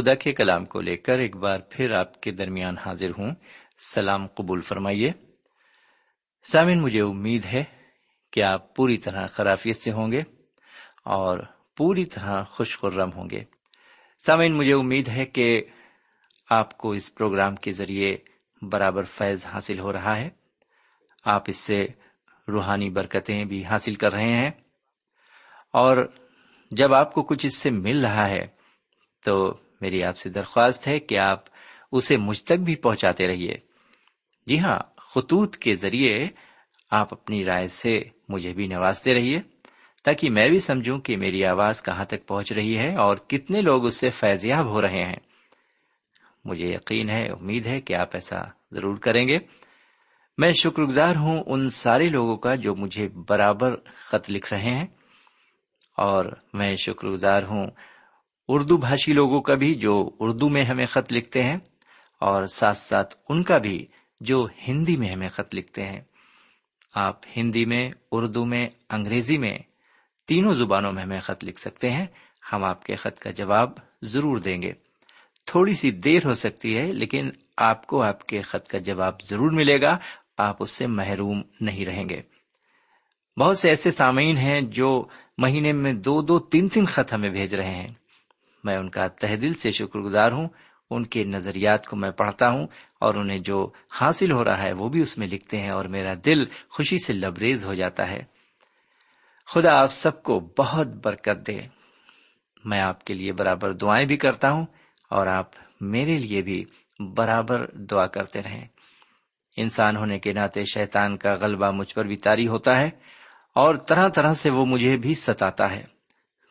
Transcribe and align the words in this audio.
خدا 0.00 0.14
کے 0.14 0.32
کلام 0.32 0.64
کو 0.64 0.80
لے 0.80 0.96
کر 0.96 1.18
ایک 1.18 1.36
بار 1.36 1.58
پھر 1.70 1.90
آپ 1.90 2.20
کے 2.20 2.30
درمیان 2.30 2.78
حاضر 2.78 3.10
ہوں۔ 3.18 3.34
سلام 3.78 4.26
قبول 4.26 4.60
فرمائیے۔ 4.60 5.12
سامن 6.52 6.80
مجھے 6.80 7.00
امید 7.00 7.44
ہے 7.44 7.64
کہ 8.32 8.42
آپ 8.42 8.76
پوری 8.76 8.96
طرح 8.96 9.26
خرافیت 9.26 9.76
سے 9.76 9.92
ہوں 9.92 10.12
گے 10.12 10.22
اور 11.04 11.38
پوری 11.76 12.04
طرح 12.04 12.44
خوش 12.44 12.78
خرم 12.78 13.10
ہوں 13.12 13.30
گے۔ 13.30 13.44
سامعین، 14.26 14.56
مجھے 14.56 14.72
امید 14.72 15.08
ہے 15.08 15.26
کہ 15.26 15.62
آپ 16.50 16.78
کو 16.78 16.92
اس 16.92 17.14
پروگرام 17.14 17.56
کے 17.56 17.72
ذریعے 17.72 18.16
برابر 18.62 19.02
فیض 19.02 19.46
حاصل 19.46 19.78
ہو 19.78 19.92
رہا 19.92 20.16
ہے۔ 20.16 20.30
آپ 21.24 21.42
اس 21.46 21.56
سے 21.56 21.86
روحانی 22.48 22.90
برکتیں 22.90 23.44
بھی 23.44 23.64
حاصل 23.64 23.94
کر 23.94 24.12
رہے 24.12 24.32
ہیں۔ 24.32 24.50
اور 25.72 26.12
جب 26.70 26.94
آپ 26.94 27.14
کو 27.14 27.22
کچھ 27.22 27.46
اس 27.46 27.56
سے 27.56 27.70
مل 27.70 28.04
رہا 28.04 28.28
ہے 28.28 28.46
تو 29.24 29.60
میری 29.80 30.02
آپ 30.04 30.16
سے 30.18 30.30
درخواست 30.30 30.88
ہے 30.88 30.98
کہ 31.00 31.18
آپ 31.18 31.44
اسے 31.92 32.16
مجھ 32.16 32.42
تک 32.44 32.58
بھی 32.60 32.74
پہنچاتے 32.76 33.26
رہیے۔ 33.26 33.54
جی 34.46 34.58
ہاں 34.60 34.78
خطوط 35.14 35.56
کے 35.56 35.74
ذریعے 35.74 36.18
آپ 36.90 37.12
اپنی 37.12 37.44
رائے 37.44 37.68
سے 37.68 38.02
مجھے 38.28 38.52
بھی 38.52 38.66
نوازتے 38.66 39.14
رہیے، 39.14 39.40
تاکہ 40.04 40.30
میں 40.30 40.48
بھی 40.48 40.58
سمجھوں 40.58 40.98
کہ 40.98 41.16
میری 41.16 41.44
آواز 41.44 41.82
کہاں 41.82 42.04
تک 42.04 42.26
پہنچ 42.26 42.52
رہی 42.52 42.76
ہے 42.78 42.94
اور 42.94 43.16
کتنے 43.28 43.60
لوگ 43.60 43.86
اس 43.86 43.94
سے 43.94 44.10
فیضیاب 44.10 44.68
ہو 44.68 44.82
رہے 44.82 45.04
ہیں۔ 45.04 45.18
مجھے 46.44 46.66
یقین 46.66 47.10
ہے، 47.10 47.26
امید 47.30 47.66
ہے 47.66 47.80
کہ 47.80 47.94
آپ 47.94 48.14
ایسا 48.14 48.40
ضرور 48.72 48.96
کریں 48.96 49.26
گے۔ 49.28 49.38
میں 50.38 50.52
شکر 50.52 50.82
گزار 50.82 51.16
ہوں 51.16 51.42
ان 51.46 51.68
سارے 51.70 52.08
لوگوں 52.08 52.36
کا 52.36 52.54
جو 52.54 52.74
مجھے 52.74 53.08
برابر 53.28 53.74
خط 54.00 54.30
لکھ 54.30 54.52
رہے 54.52 54.70
ہیں، 54.70 54.86
اور 55.98 56.24
میں 56.54 56.74
شکر 56.76 57.08
گزار 57.08 57.42
ہوں 57.42 57.66
اردو 58.52 58.76
بھاشی 58.76 59.12
لوگوں 59.12 59.40
کا 59.40 59.54
بھی 59.54 59.74
جو 59.74 60.10
اردو 60.20 60.48
میں 60.48 60.64
ہمیں 60.64 60.86
خط 60.86 61.12
لکھتے 61.12 61.42
ہیں 61.42 61.56
اور 62.20 62.46
ساتھ 62.46 62.78
ساتھ 62.78 63.14
ان 63.28 63.42
کا 63.42 63.58
بھی 63.58 63.86
جو 64.20 64.48
ہندی 64.68 64.96
میں 64.96 65.08
ہمیں 65.08 65.28
خط 65.28 65.54
لکھتے 65.54 65.86
ہیں۔ 65.86 66.00
آپ 66.94 67.20
ہندی 67.36 67.64
میں، 67.64 67.90
اردو 68.12 68.44
میں، 68.44 68.68
انگریزی 68.90 69.38
میں 69.38 69.58
تینوں 70.28 70.54
زبانوں 70.54 70.92
میں 70.92 71.02
ہمیں 71.02 71.20
خط 71.20 71.44
لکھ 71.44 71.60
سکتے 71.60 71.90
ہیں۔ 71.90 72.06
ہم 72.52 72.64
آپ 72.64 72.84
کے 72.84 72.94
خط 72.94 73.20
کا 73.20 73.30
جواب 73.30 73.70
ضرور 74.02 74.36
دیں 74.36 74.62
گے۔ 74.62 74.72
تھوڑی 75.46 75.74
سی 75.74 75.90
دیر 75.90 76.20
ہو 76.24 76.34
سکتی 76.34 76.78
ہے، 76.78 76.92
لیکن 76.92 77.30
آپ 77.56 77.86
کو 77.86 78.02
آپ 78.02 78.26
کے 78.26 78.42
خط 78.42 78.68
کا 78.68 78.78
جواب 78.78 79.22
ضرور 79.22 79.50
ملے 79.50 79.80
گا۔ 79.80 79.98
آپ 80.38 80.56
اس 80.60 80.70
سے 80.70 80.86
محروم 80.86 81.42
نہیں 81.60 81.86
رہیں 81.86 82.08
گے۔ 82.08 82.22
بہت 83.40 83.58
سے 83.58 83.68
ایسے 83.68 83.90
سامعین 83.90 84.36
ہیں 84.36 84.60
جو 84.60 85.04
مہینے 85.38 85.72
میں 85.72 85.92
دو 85.92 86.22
دو 86.22 86.38
تین 86.38 86.68
تین 86.68 86.86
خط 86.86 87.12
ہمیں 87.12 87.30
بھیج 87.30 87.54
رہے 87.54 87.74
ہیں۔ 87.74 87.99
میں 88.64 88.76
ان 88.76 88.90
کا 88.90 89.06
تہ 89.06 89.36
دل 89.36 89.54
سے 89.54 89.72
شکر 89.72 90.00
گزار 90.00 90.32
ہوں۔ 90.32 90.48
ان 90.90 91.06
کے 91.06 91.24
نظریات 91.24 91.86
کو 91.86 91.96
میں 91.96 92.10
پڑھتا 92.10 92.50
ہوں 92.50 92.66
اور 93.00 93.14
انہیں 93.14 93.38
جو 93.38 93.70
حاصل 93.90 94.32
ہو 94.32 94.44
رہا 94.44 94.62
ہے 94.62 94.72
وہ 94.72 94.88
بھی 94.88 95.00
اس 95.00 95.18
میں 95.18 95.26
لکھتے 95.26 95.58
ہیں 95.58 95.70
اور 95.70 95.84
میرا 95.84 96.14
دل 96.24 96.44
خوشی 96.70 96.96
سے 97.04 97.12
لبریز 97.12 97.66
ہو 97.66 97.74
جاتا 97.74 98.08
ہے۔ 98.08 98.24
خدا 99.46 99.82
آپ 99.82 99.92
سب 99.92 100.22
کو 100.22 100.50
بہت 100.58 100.86
برکت 100.86 101.46
دے۔ 101.46 101.60
میں 102.64 102.80
آپ 102.80 103.04
کے 103.04 103.14
لیے 103.14 103.32
برابر 103.32 103.72
دعائیں 103.72 104.06
بھی 104.06 104.16
کرتا 104.16 104.50
ہوں 104.50 104.66
اور 105.10 105.26
آپ 105.26 105.46
میرے 105.80 106.18
لیے 106.18 106.42
بھی 106.42 106.64
برابر 107.14 107.66
دعا 107.66 108.06
کرتے 108.06 108.42
رہیں۔ 108.42 108.66
انسان 109.56 109.96
ہونے 109.96 110.18
کے 110.18 110.32
ناطے 110.32 110.64
شیطان 110.64 111.16
کا 111.16 111.34
غلبہ 111.34 111.70
مجھ 111.70 111.94
پر 111.94 112.04
بھی 112.04 112.16
تاری 112.16 112.48
ہوتا 112.48 112.80
ہے 112.80 112.90
اور 113.54 113.74
طرح 113.74 114.08
طرح 114.08 114.34
سے 114.34 114.50
وہ 114.50 114.66
مجھے 114.66 114.96
بھی 114.96 115.14
ستاتا 115.14 115.72
ہے۔ 115.72 115.84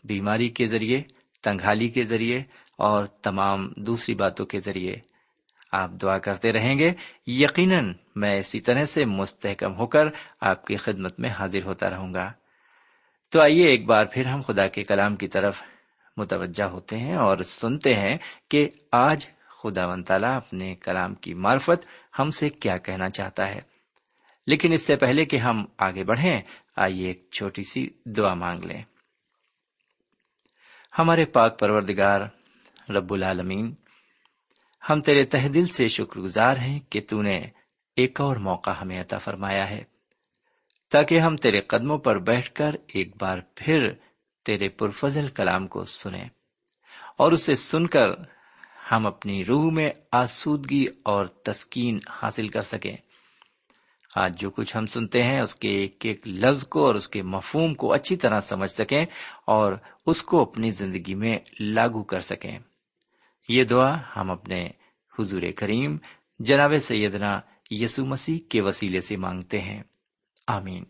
بیماری 0.04 0.50
کے 0.50 0.66
ذریعے 0.66 1.02
تنگھالی 1.42 1.90
کے 1.90 2.04
ذریعے 2.04 2.44
اور 2.78 3.06
تمام 3.06 3.70
دوسری 3.78 4.16
باتوں 4.16 4.46
کے 4.46 4.60
ذریعے 4.60 4.96
آپ 5.72 5.90
دعا 6.02 6.18
کرتے 6.18 6.52
رہیں 6.52 6.80
گے۔ 6.80 6.92
یقیناً 7.28 7.94
میں 8.16 8.40
اسی 8.40 8.60
طرح 8.60 8.86
سے 8.86 9.06
مستحکم 9.06 9.76
ہو 9.76 9.88
کر 9.88 10.04
آپ 10.42 10.68
کی 10.68 10.76
خدمت 10.76 11.20
میں 11.20 11.30
حاضر 11.30 11.66
ہوتا 11.66 11.90
رہوں 11.90 12.14
گا۔ 12.14 12.32
تو 13.32 13.42
آئیے 13.42 13.68
ایک 13.68 13.86
بار 13.86 14.06
پھر 14.06 14.26
ہم 14.26 14.42
خدا 14.42 14.68
کے 14.68 14.84
کلام 14.84 15.16
کی 15.16 15.28
طرف 15.28 15.64
متوجہ 16.18 16.64
ہوتے 16.64 16.98
ہیں 16.98 17.16
اور 17.16 17.38
سنتے 17.38 17.94
ہیں 17.94 18.18
کہ 18.50 18.70
آج 18.92 19.28
خدا 19.64 19.88
و 19.88 20.02
تعالیٰ 20.02 20.36
اپنے 20.36 20.76
کلام 20.76 21.16
کی 21.16 21.34
معرفت 21.34 21.86
ہم 22.20 22.30
سے 22.30 22.50
کیا 22.50 22.78
کہنا 22.78 23.10
چاہتا 23.10 23.48
ہے۔ 23.48 23.62
لیکن 24.48 24.72
اس 24.74 24.82
سے 24.82 24.96
پہلے 24.96 25.26
کہ 25.26 25.38
ہم 25.38 25.66
آگے 25.78 26.04
بڑھیں، 26.04 26.42
آئیے 26.76 27.08
ایک 27.08 27.28
چھوٹی 27.32 27.64
سی 27.64 27.90
دعا 28.06 28.34
مانگ 28.34 28.64
لیں۔ 28.64 28.82
ہمارے 30.94 31.26
پاک 31.26 31.60
پروردگار 31.60 32.22
رب 32.90 33.12
العالمین، 33.14 33.74
ہم 34.84 35.02
تیرے 35.02 35.24
تہ 35.26 35.48
دل 35.48 35.68
سے 35.68 35.88
شکر 35.88 36.20
گزار 36.20 36.58
ہیں 36.58 36.80
کہ 36.90 37.02
تو 37.10 37.22
نے 37.22 37.38
ایک 37.98 38.22
اور 38.22 38.36
موقع 38.38 38.70
ہمیں 38.72 39.00
عطا 39.02 39.18
فرمایا 39.18 39.70
ہے، 39.70 39.82
تاکہ 40.92 41.20
ہم 41.20 41.36
تیرے 41.36 41.62
قدموں 41.68 41.98
پر 41.98 42.20
بیٹھ 42.20 42.52
کر 42.54 42.76
ایک 42.88 43.16
بار 43.22 43.38
پھر 43.56 43.90
تیرے 44.46 44.70
پرفضل 44.80 45.28
کلام 45.36 45.68
کو 45.68 45.84
سنیں، 45.86 46.28
اور 47.18 47.32
اسے 47.32 47.56
سن 47.56 47.88
کر 47.88 48.10
ہم 48.92 49.06
اپنی 49.08 49.44
روح 49.46 49.70
میں 49.72 49.90
آسودگی 50.12 50.86
اور 51.04 51.26
تسکین 51.44 52.00
حاصل 52.12 52.48
کر 52.48 52.62
سکیں۔ 52.64 52.96
آج 54.16 54.40
جو 54.40 54.50
کچھ 54.50 54.78
ہم 54.78 54.86
سنتے 54.86 55.24
ہیں، 55.24 55.40
اس 55.40 55.56
کے 55.56 55.70
ایک 55.70 56.06
ایک 56.06 56.28
لفظ 56.28 56.64
کو 56.64 56.86
اور 56.86 56.96
اس 56.96 57.08
کے 57.08 57.22
مفہوم 57.22 57.74
کو 57.74 57.94
اچھی 57.94 58.16
طرح 58.16 58.40
سمجھ 58.40 58.72
سکیں 58.72 59.06
اور 59.46 59.74
اس 60.06 60.22
کو 60.22 60.42
اپنی 60.42 60.72
زندگی 60.72 61.14
میں 61.14 61.40
لاگو 61.60 62.04
کر 62.04 62.20
سکیں۔ 62.20 62.60
یہ 63.50 63.64
دعا 63.64 63.98
ہم 64.16 64.32
اپنے 64.32 64.70
حضور 65.20 65.42
کریم 65.56 65.98
جناب 66.40 66.74
سیدنا 66.82 67.40
یسو 67.72 68.06
مسیح 68.06 68.40
کے 68.50 68.62
وسیلے 68.62 69.02
سے 69.02 69.18
مانگتے 69.18 69.62
ہیں۔ 69.62 69.84
آمین۔ 70.48 70.84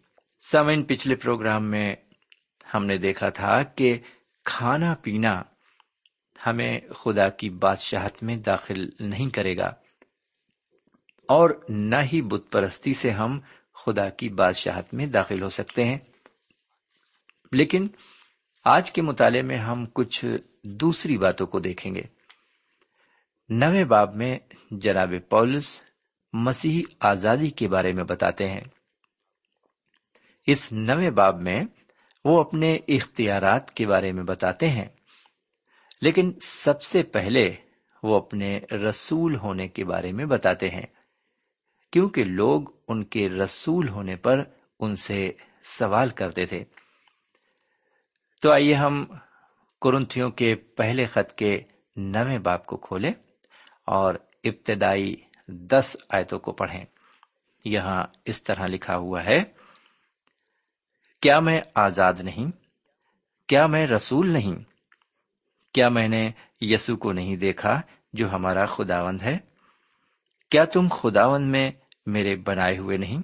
سمن 0.51 0.83
پچھلے 0.83 1.15
پروگرام 1.15 1.71
میں 1.71 1.95
ہم 2.73 2.85
نے 2.85 2.97
دیکھا 2.97 3.29
تھا 3.29 3.63
کہ 3.63 3.97
کھانا 4.45 4.95
پینا 5.01 5.41
ہمیں 6.47 6.79
خدا 6.95 7.29
کی 7.29 7.49
بادشاہت 7.49 8.23
میں 8.23 8.35
داخل 8.35 8.89
نہیں 8.99 9.29
کرے 9.29 9.57
گا۔ 9.57 9.71
اور 11.29 11.49
نہ 11.69 11.95
ہی 12.13 12.21
بت 12.21 12.51
پرستی 12.51 12.93
سے 12.93 13.11
ہم 13.11 13.39
خدا 13.85 14.09
کی 14.09 14.29
بادشاہت 14.29 14.93
میں 14.93 15.05
داخل 15.05 15.41
ہو 15.41 15.49
سکتے 15.49 15.83
ہیں۔ 15.85 15.97
لیکن 17.51 17.87
آج 18.65 18.91
کے 18.91 19.01
مطالعے 19.01 19.41
میں 19.41 19.57
ہم 19.57 19.85
کچھ 19.93 20.25
دوسری 20.63 21.17
باتوں 21.17 21.47
کو 21.47 21.59
دیکھیں 21.59 21.95
گے۔ 21.95 22.01
نویں 23.49 23.83
باب 23.83 24.15
میں 24.15 24.39
جناب 24.71 25.13
پولس 25.29 25.81
مسیحی 26.33 26.83
آزادی 26.99 27.49
کے 27.49 27.67
بارے 27.67 27.91
میں 27.91 28.03
بتاتے 28.03 28.49
ہیں۔ 28.49 28.63
اس 30.47 30.73
نویں 30.73 31.09
باب 31.09 31.41
میں 31.41 31.61
وہ 32.25 32.39
اپنے 32.39 32.77
اختیارات 32.87 33.73
کے 33.73 33.87
بارے 33.87 34.11
میں 34.11 34.23
بتاتے 34.23 34.69
ہیں۔ 34.69 34.87
لیکن 36.01 36.33
سب 36.41 36.83
سے 36.83 37.03
پہلے 37.03 37.55
وہ 38.03 38.15
اپنے 38.15 38.59
رسول 38.89 39.35
ہونے 39.35 39.67
کے 39.67 39.85
بارے 39.85 40.11
میں 40.11 40.25
بتاتے 40.25 40.69
ہیں۔ 40.69 40.85
کیونکہ 41.91 42.23
لوگ 42.23 42.61
ان 42.87 43.03
کے 43.03 43.29
رسول 43.29 43.89
ہونے 43.89 44.15
پر 44.15 44.43
ان 44.79 44.95
سے 44.95 45.31
سوال 45.63 46.09
کرتے 46.09 46.45
تھے۔ 46.45 46.63
تو 48.41 48.51
آئیے 48.51 48.73
ہم 48.73 49.05
کرنتھیوں 49.81 50.31
کے 50.31 50.55
پہلے 50.55 51.05
خط 51.05 51.33
کے 51.33 51.61
نویں 51.95 52.37
باپ 52.37 52.65
کو 52.65 52.77
کھولیں 52.77 53.13
اور 53.85 54.15
ابتدائی 54.43 55.15
دس 55.47 55.97
آیتوں 56.09 56.39
کو 56.39 56.51
پڑھیں۔ 56.51 56.85
یہاں 57.65 58.03
اس 58.25 58.43
طرح 58.43 58.67
لکھا 58.67 58.97
ہوا 58.97 59.25
ہے، 59.25 59.43
کیا 61.21 61.39
میں 61.39 61.61
آزاد 61.75 62.13
نہیں؟ 62.19 62.51
کیا 63.47 63.67
میں 63.67 63.87
رسول 63.87 64.31
نہیں؟ 64.31 64.63
کیا 65.73 65.89
میں 65.89 66.07
نے 66.07 66.31
یسو 66.61 66.97
کو 66.97 67.11
نہیں 67.11 67.35
دیکھا 67.35 67.81
جو 68.13 68.29
ہمارا 68.29 68.65
خداوند 68.65 69.21
ہے؟ 69.21 69.37
کیا 70.49 70.65
تم 70.65 70.87
خداون 70.91 71.51
میں 71.51 71.71
میرے 72.05 72.35
بنائے 72.35 72.77
ہوئے 72.77 72.97
نہیں؟ 72.97 73.21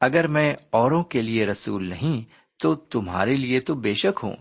اگر 0.00 0.26
میں 0.26 0.54
اوروں 0.70 1.04
کے 1.04 1.22
لیے 1.22 1.46
رسول 1.46 1.88
نہیں، 1.88 2.22
تو 2.58 2.74
تمہارے 2.74 3.32
لیے 3.32 3.60
تو 3.60 3.74
بے 3.74 3.94
شک 3.94 4.20
ہوں۔ 4.22 4.36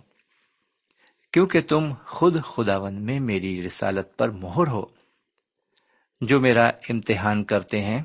کیونکہ 1.34 1.62
تم 1.62 1.94
خود 2.08 2.44
خداون 2.44 3.06
میں 3.06 3.20
میری 3.20 3.66
رسالت 3.66 4.18
پر 4.18 4.30
مہر 4.30 4.68
ہو۔ 4.68 4.86
جو 6.22 6.40
میرا 6.40 6.68
امتحان 6.68 7.44
کرتے 7.44 7.82
ہیں، 7.82 8.02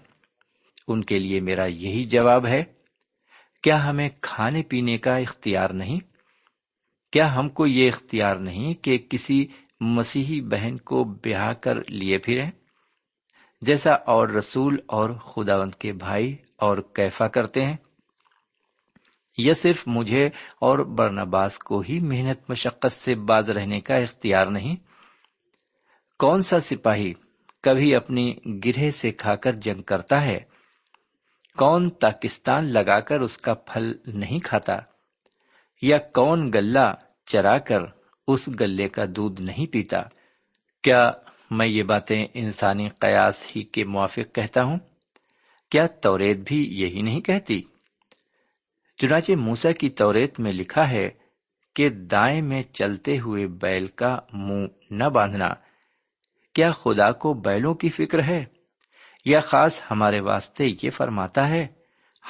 ان 0.89 1.03
کے 1.03 1.19
لیے 1.19 1.41
میرا 1.41 1.65
یہی 1.65 2.05
جواب 2.05 2.47
ہے، 2.47 2.65
کیا 3.63 3.91
ہمیں 3.91 4.09
کھانے 4.21 4.63
پینے 4.63 4.99
کا 4.99 5.17
اختیار 5.17 5.71
نہیں؟ 5.71 6.01
کیا 7.13 7.35
ہم 7.35 7.49
کو 7.49 7.67
یہ 7.67 7.89
اختیار 7.89 8.37
نہیں 8.37 8.75
کہ 8.75 8.99
کسی 8.99 9.47
مسیحی 9.81 10.41
بہن 10.41 10.77
کو 10.77 11.05
بیاہ 11.05 11.53
کر 11.53 11.79
لیے 11.89 12.19
پھریں؟ 12.19 12.51
جیسا 13.61 13.93
اور 13.93 14.29
رسول 14.29 14.77
اور 14.87 15.11
خداوند 15.11 15.75
کے 15.75 15.93
بھائی 15.93 16.37
اور 16.57 16.79
کیفا 16.79 17.29
کرتے 17.29 17.65
ہیں، 17.65 17.77
یہ 19.39 19.53
صرف 19.53 19.83
مجھے 19.87 20.27
اور 20.61 20.79
برنباس 20.79 21.59
کو 21.59 21.81
ہی 21.81 22.01
محنت 22.01 22.51
مشقت 22.51 22.93
سے 22.93 23.15
باز 23.15 23.51
رہنے 23.51 23.81
کا 23.81 23.97
اختیار 23.97 24.47
نہیں۔ 24.47 24.77
کون 26.19 26.43
سا 26.43 26.61
سپاہی 26.61 27.13
کبھی 27.63 27.97
اپنی 27.97 28.35
گرہ 28.65 28.91
سے 28.91 29.13
کھا 29.13 29.37
کر 29.37 29.53
جنگ 29.53 29.83
کرتا 29.83 30.23
ہے؟ 30.23 30.41
کون 31.57 31.91
پاکستان 31.91 32.65
لگا 32.65 33.01
کر 33.01 33.21
اس 33.21 33.39
کا 33.39 33.55
پھل 33.55 33.93
نہیں 34.07 34.39
کھاتا؟ 34.39 34.77
یا 35.83 35.99
کون 35.99 36.51
گلہ 36.55 36.95
چرا 37.27 37.59
کر 37.59 37.81
اس 38.29 38.49
گلے 38.61 38.89
کا 38.89 39.03
دودھ 39.17 39.43
نہیں 39.43 39.73
پیتا؟ 39.73 40.03
کیا 40.83 41.11
میں 41.51 41.67
یہ 41.67 41.83
باتیں 41.83 42.27
انسانی 42.35 42.89
قیاس 42.89 43.57
ہی 43.57 43.63
کے 43.63 43.85
موافق 43.85 44.35
کہتا 44.35 44.65
ہوں۔ 44.65 44.79
کیا 45.71 45.87
توریت 45.87 46.37
بھی 46.47 46.67
یہی 46.81 47.03
نہیں 47.03 47.21
کہتی؟ 47.21 47.63
چنانچہ 48.99 49.33
موسا 49.33 49.73
کی 49.73 49.89
توریت 49.89 50.41
میں 50.41 50.53
لکھا 50.53 50.91
ہے 50.91 51.11
کہ 51.75 51.89
دائیں 51.89 52.43
میں 52.43 52.63
چلتے 52.63 53.19
ہوئے 53.19 53.47
بیل 53.47 53.87
کا 53.87 54.19
منہ 54.33 54.67
نہ 54.91 55.05
باندھنا۔ 55.05 55.49
کیا 56.55 56.73
خدا 56.73 57.13
کو 57.13 57.35
بیلوں 57.35 57.75
کی 57.75 57.89
فکر 57.89 58.23
ہے؟ 58.23 58.45
یا 59.25 59.41
خاص 59.41 59.83
ہمارے 59.91 60.21
واسطے 60.21 60.69
یہ 60.83 60.91
فرماتا 60.91 61.49
ہے 61.49 61.67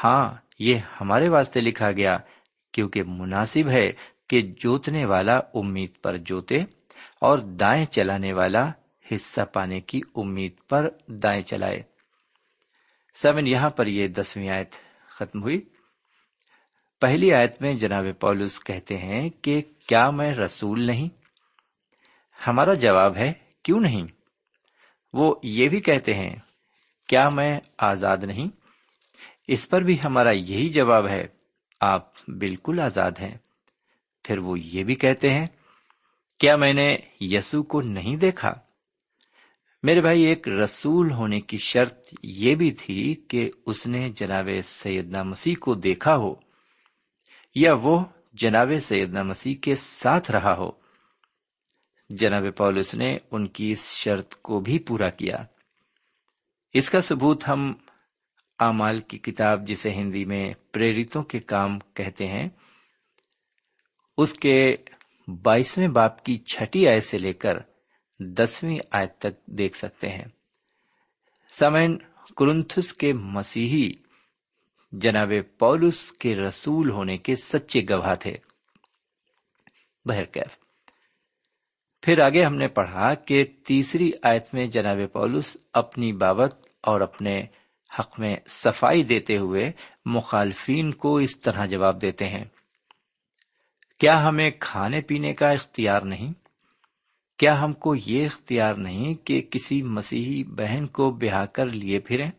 ہاں 0.04 0.34
یہ 0.58 0.78
ہمارے 1.00 1.28
واسطے 1.28 1.60
لکھا 1.60 1.92
گیا، 1.92 2.18
کیونکہ 2.72 3.02
مناسب 3.02 3.68
ہے 3.68 3.92
کہ 4.28 4.42
جوتنے 4.42 5.04
والا 5.04 5.40
امید 5.54 5.90
پر 6.02 6.16
جوتے 6.16 6.56
اور 7.20 7.38
دائیں 7.38 7.84
چلانے 7.84 8.32
والا 8.32 8.70
حصہ 9.14 9.40
پانے 9.40 9.80
کی 9.80 10.00
امید 10.14 10.52
پر 10.68 10.88
دائیں 11.06 11.42
چلائے۔ 11.42 11.82
سیون 13.14 13.46
یہاں 13.46 13.70
پر 13.70 13.86
یہ 13.86 14.08
دسویں 14.08 14.48
آیت 14.48 14.72
ختم 15.08 15.42
ہوئی۔ 15.42 15.60
پہلی 17.00 17.32
آیت 17.32 17.62
میں 17.62 17.74
جناب 17.74 18.04
پولس 18.20 18.64
کہتے 18.64 18.96
ہیں 18.96 19.30
کہ 19.30 19.62
کیا 19.88 20.10
میں 20.10 20.30
رسول 20.30 20.86
نہیں؟ 20.86 21.08
ہمارا 22.46 22.74
جواب 22.74 23.16
ہے، 23.16 23.32
کیوں 23.62 23.80
نہیں؟ 23.80 24.06
وہ 25.12 25.34
یہ 25.42 25.68
بھی 25.68 25.80
کہتے 25.80 26.14
ہیں، 26.14 26.36
کیا 27.08 27.28
میں 27.28 27.60
آزاد 27.78 28.16
نہیں؟ 28.16 28.48
اس 29.48 29.68
پر 29.68 29.82
بھی 29.82 29.98
ہمارا 30.06 30.30
یہی 30.30 30.68
جواب 30.68 31.08
ہے، 31.08 31.26
آپ 31.80 32.12
بالکل 32.28 32.80
آزاد 32.80 33.10
ہیں۔ 33.20 33.38
پھر 34.24 34.38
وہ 34.38 34.58
یہ 34.58 34.84
بھی 34.84 34.94
کہتے 34.94 35.30
ہیں، 35.30 35.46
کیا 36.40 36.56
میں 36.56 36.72
نے 36.72 36.96
یسو 37.20 37.62
کو 37.62 37.80
نہیں 37.80 38.16
دیکھا؟ 38.16 38.54
میرے 39.86 40.00
بھائی، 40.00 40.22
ایک 40.22 40.48
رسول 40.48 41.12
ہونے 41.12 41.40
کی 41.40 41.56
شرط 41.56 42.14
یہ 42.22 42.54
بھی 42.54 42.70
تھی 42.70 43.14
کہ 43.28 43.50
اس 43.66 43.86
نے 43.86 44.10
جناب 44.10 44.48
سیدنا 44.64 45.22
مسیح 45.22 45.54
کو 45.60 45.74
دیکھا 45.74 46.16
ہو 46.16 46.34
یا 47.54 47.74
وہ 47.74 48.04
جناب 48.32 48.70
سیدنا 48.80 49.22
مسیح 49.22 49.54
کے 49.62 49.74
ساتھ 49.74 50.30
رہا 50.30 50.56
ہو۔ 50.56 50.70
جناب 52.10 52.42
پولس 52.56 52.94
نے 52.94 53.18
ان 53.30 53.46
کی 53.46 53.70
اس 53.70 53.92
شرط 53.92 54.34
کو 54.34 54.60
بھی 54.60 54.78
پورا 54.78 55.10
کیا۔ 55.10 55.36
اس 56.72 56.90
کا 56.90 57.00
ثبوت 57.00 57.48
ہم 57.48 57.74
امال 58.58 59.00
کی 59.00 59.18
کتاب 59.18 59.68
جسے 59.68 59.90
ہندی 59.90 60.24
میں 60.24 60.54
پریرتوں 60.72 61.22
کے 61.22 61.40
کام 61.40 61.78
کہتے 61.78 62.26
ہیں، 62.26 62.48
اس 64.18 64.34
کے 64.34 64.76
بائیسویں 65.42 65.88
باپ 65.88 66.24
کی 66.24 66.36
چھٹی 66.38 66.88
آئے 66.88 67.00
سے 67.00 67.18
لے 67.18 67.32
کر 67.32 67.75
دسویں 68.18 68.78
آیت 68.90 69.18
تک 69.18 69.46
دیکھ 69.46 69.76
سکتے 69.76 70.08
ہیں۔ 70.08 70.24
سمین 71.50 71.98
کرنتھس 72.36 72.92
کے 72.92 73.12
مسیحی 73.12 73.92
جناب 74.92 75.32
پولس 75.58 76.12
کے 76.12 76.36
رسول 76.36 76.90
ہونے 76.90 77.18
کے 77.18 77.36
سچے 77.36 77.82
گواہ 77.90 78.14
تھے۔ 78.14 78.36
بہرکیف 80.04 80.58
پھر 82.02 82.20
آگے 82.20 82.44
ہم 82.44 82.56
نے 82.56 82.68
پڑھا 82.68 83.14
کہ 83.14 83.44
تیسری 83.66 84.10
آیت 84.22 84.54
میں 84.54 84.66
جناب 84.66 84.98
پولس 85.12 85.56
اپنی 85.72 86.12
بابت 86.12 86.54
اور 86.82 87.00
اپنے 87.00 87.42
حق 87.98 88.20
میں 88.20 88.36
صفائی 88.46 89.02
دیتے 89.02 89.36
ہوئے 89.36 89.72
مخالفین 90.06 90.90
کو 90.90 91.16
اس 91.16 91.40
طرح 91.40 91.66
جواب 91.66 92.02
دیتے 92.02 92.24
ہیں۔ 92.24 92.44
کیا 93.98 94.28
ہمیں 94.28 94.50
کھانے 94.60 95.00
پینے 95.00 95.32
کا 95.32 95.50
اختیار 95.50 96.00
نہیں؟ 96.00 96.32
کیا 97.38 97.62
ہم 97.62 97.72
کو 97.72 97.94
یہ 97.94 98.26
اختیار 98.26 98.74
نہیں 98.74 99.14
کہ 99.14 99.42
کسی 99.50 99.82
مسیحی 99.82 100.44
بہن 100.44 100.86
کو 100.86 101.10
بیاہ 101.10 101.46
کر 101.46 101.66
لیے 101.66 101.98
پھریں؟ 101.98 102.30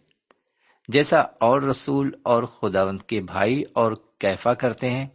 جیسا 0.87 1.19
اور 1.19 1.61
رسول 1.61 2.11
اور 2.23 2.43
خداوند 2.43 3.01
کے 3.01 3.21
بھائی 3.21 3.63
اور 3.73 3.91
کیفا 4.19 4.53
کرتے 4.53 4.89
ہیں۔ 4.89 5.07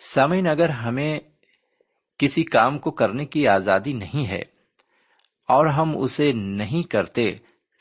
سامعین، 0.00 0.46
اگر 0.46 0.68
ہمیں 0.68 1.20
کسی 2.18 2.42
کام 2.42 2.78
کو 2.78 2.90
کرنے 2.90 3.24
کی 3.24 3.48
آزادی 3.48 3.92
نہیں 3.92 4.26
ہے 4.26 4.42
اور 5.48 5.66
ہم 5.66 5.98
اسے 5.98 6.32
نہیں 6.32 6.82
کرتے، 6.82 7.36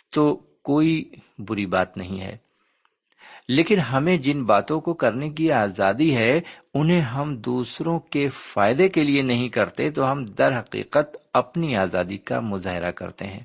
تو 0.09 0.35
کوئی 0.63 1.11
بری 1.39 1.65
بات 1.65 1.97
نہیں 1.97 2.21
ہے۔ 2.21 2.44
لیکن 3.47 3.79
ہمیں 3.79 4.17
جن 4.17 4.45
باتوں 4.45 4.81
کو 4.81 4.93
کرنے 4.93 5.29
کی 5.29 5.51
آزادی 5.51 6.15
ہے، 6.15 6.41
انہیں 6.73 7.01
ہم 7.01 7.35
دوسروں 7.35 7.99
کے 7.99 8.29
فائدے 8.29 8.89
کے 8.89 9.03
لیے 9.03 9.21
نہیں 9.21 9.49
کرتے، 9.49 9.91
تو 9.91 10.11
ہم 10.11 10.25
در 10.25 10.59
حقیقت 10.59 11.17
اپنی 11.33 11.75
آزادی 11.75 12.17
کا 12.17 12.39
مظاہرہ 12.39 12.91
کرتے 12.91 13.27
ہیں۔ 13.27 13.43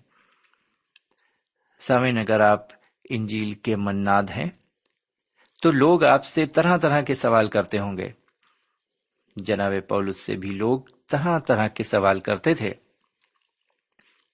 سامعین، 1.81 2.19
اگر 2.19 2.41
آپ 2.41 2.67
انجیل 3.11 3.53
کے 3.53 3.77
مناد 3.77 4.23
ہیں، 4.37 4.51
تو 5.63 5.71
لوگ 5.71 6.05
آپ 6.05 6.25
سے 6.25 6.47
طرح 6.47 6.77
طرح 6.77 7.01
کے 7.01 7.15
سوال 7.15 7.49
کرتے 7.49 7.79
ہوں 7.79 7.97
گے۔ 7.97 8.09
جناب 9.37 9.73
پولس 9.89 10.17
سے 10.17 10.37
بھی 10.37 10.51
لوگ 10.51 10.81
طرح 11.11 11.39
طرح 11.39 11.69
کے 11.69 11.83
سوال 11.83 12.21
کرتے 12.21 12.55
تھے 12.55 12.69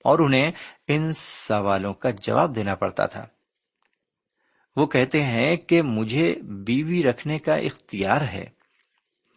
اور 0.05 0.19
انہیں 0.19 0.51
ان 0.89 1.13
سوالوں 1.13 1.95
کا 1.95 2.11
جواب 2.11 2.55
دینا 2.57 2.75
پڑتا 2.75 3.07
تھا۔ 3.07 3.27
وہ 4.77 4.87
کہتے 4.87 5.23
ہیں 5.23 5.57
کہ 5.57 5.83
مجھے 5.83 6.35
بیوی 6.43 7.03
رکھنے 7.03 7.39
کا 7.39 7.55
اختیار 7.55 8.21
ہے، 8.21 8.45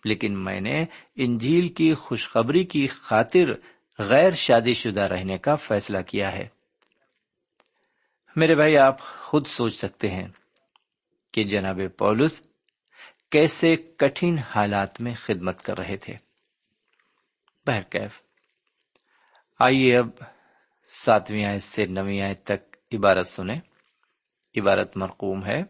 لیکن 0.06 0.44
میں 0.44 0.62
نے 0.62 0.86
انجیل 1.16 1.68
کی 1.68 1.94
خوشخبری 1.94 2.64
کی 2.64 2.88
خاطر 2.88 3.54
غیر 4.00 4.32
شادی 4.32 4.74
شدہ 4.74 5.02
رہنے 5.02 5.38
کا 5.38 5.56
فیصلہ 5.56 6.02
کیا 6.02 6.32
ہے۔ 6.32 6.48
میرے 8.36 8.56
بھائی، 8.56 8.78
آپ 8.78 9.00
خود 9.02 9.48
سوچ 9.48 9.76
سکتے 9.76 10.08
ہیں 10.08 10.28
کہ 11.32 11.44
جناب 11.44 11.80
پولس 11.98 12.42
کیسے 13.32 13.76
کٹھن 13.76 14.38
حالات 14.38 15.02
میں 15.02 15.14
خدمت 15.16 15.62
کر 15.62 15.78
رہے 15.78 15.98
تھے۔ 15.98 16.14
بہرکیف، 17.68 18.22
آئیے 19.60 19.98
اب 19.98 20.10
ساتویں 20.90 21.46
آیت 21.46 21.64
سے 21.64 21.86
نویں 21.86 22.22
آیت 22.22 22.44
تک 22.44 22.76
عبارت 22.94 23.28
سنیں۔ 23.28 23.60
عبارت 24.58 24.98
مرقوم 24.98 25.46
ہے۔ 25.46 25.64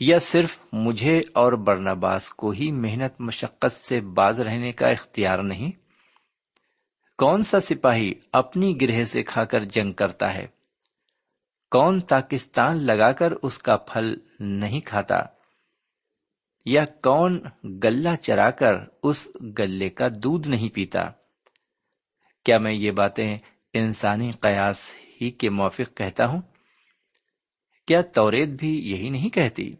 یا 0.00 0.18
صرف 0.18 0.58
مجھے 0.72 1.22
اور 1.34 1.52
برنباس 1.52 2.30
کو 2.30 2.50
ہی 2.50 2.72
محنت 2.72 3.20
مشقت 3.20 3.72
سے 3.72 4.00
باز 4.00 4.40
رہنے 4.40 4.72
کا 4.72 4.88
اختیار 4.88 5.38
نہیں۔ 5.38 5.70
کون 7.18 7.42
سا 7.42 7.60
سپاہی 7.60 8.12
اپنی 8.32 8.80
گرہ 8.80 9.04
سے 9.04 9.22
کھا 9.22 9.44
کر 9.44 9.64
جنگ 9.64 9.92
کرتا 9.92 10.34
ہے؟ 10.34 10.46
کون 11.70 12.00
پاکستان 12.00 12.86
لگا 12.86 13.12
کر 13.12 13.32
اس 13.32 13.58
کا 13.58 13.76
پھل 13.76 14.14
نہیں 14.40 14.80
کھاتا؟ 14.80 15.16
یا 16.66 16.84
کون 16.84 17.44
گلہ 17.64 18.16
چرا 18.22 18.50
کر 18.50 18.74
اس 19.02 19.28
گلے 19.58 19.88
کا 19.88 20.08
دودھ 20.08 20.48
نہیں 20.48 20.68
پیتا؟ 20.68 21.08
کیا 22.44 22.58
میں 22.58 22.72
یہ 22.72 22.90
باتیں 22.90 23.38
انسانی 23.72 24.30
قیاس 24.30 24.94
ہی 25.20 25.30
کے 25.30 25.50
موافق 25.50 25.96
کہتا 25.96 26.26
ہوں؟ 26.26 26.40
کیا 27.86 28.02
توریت 28.02 28.48
بھی 28.48 28.90
یہی 28.90 29.10
نہیں 29.10 29.28
کہتی؟ 29.28 29.76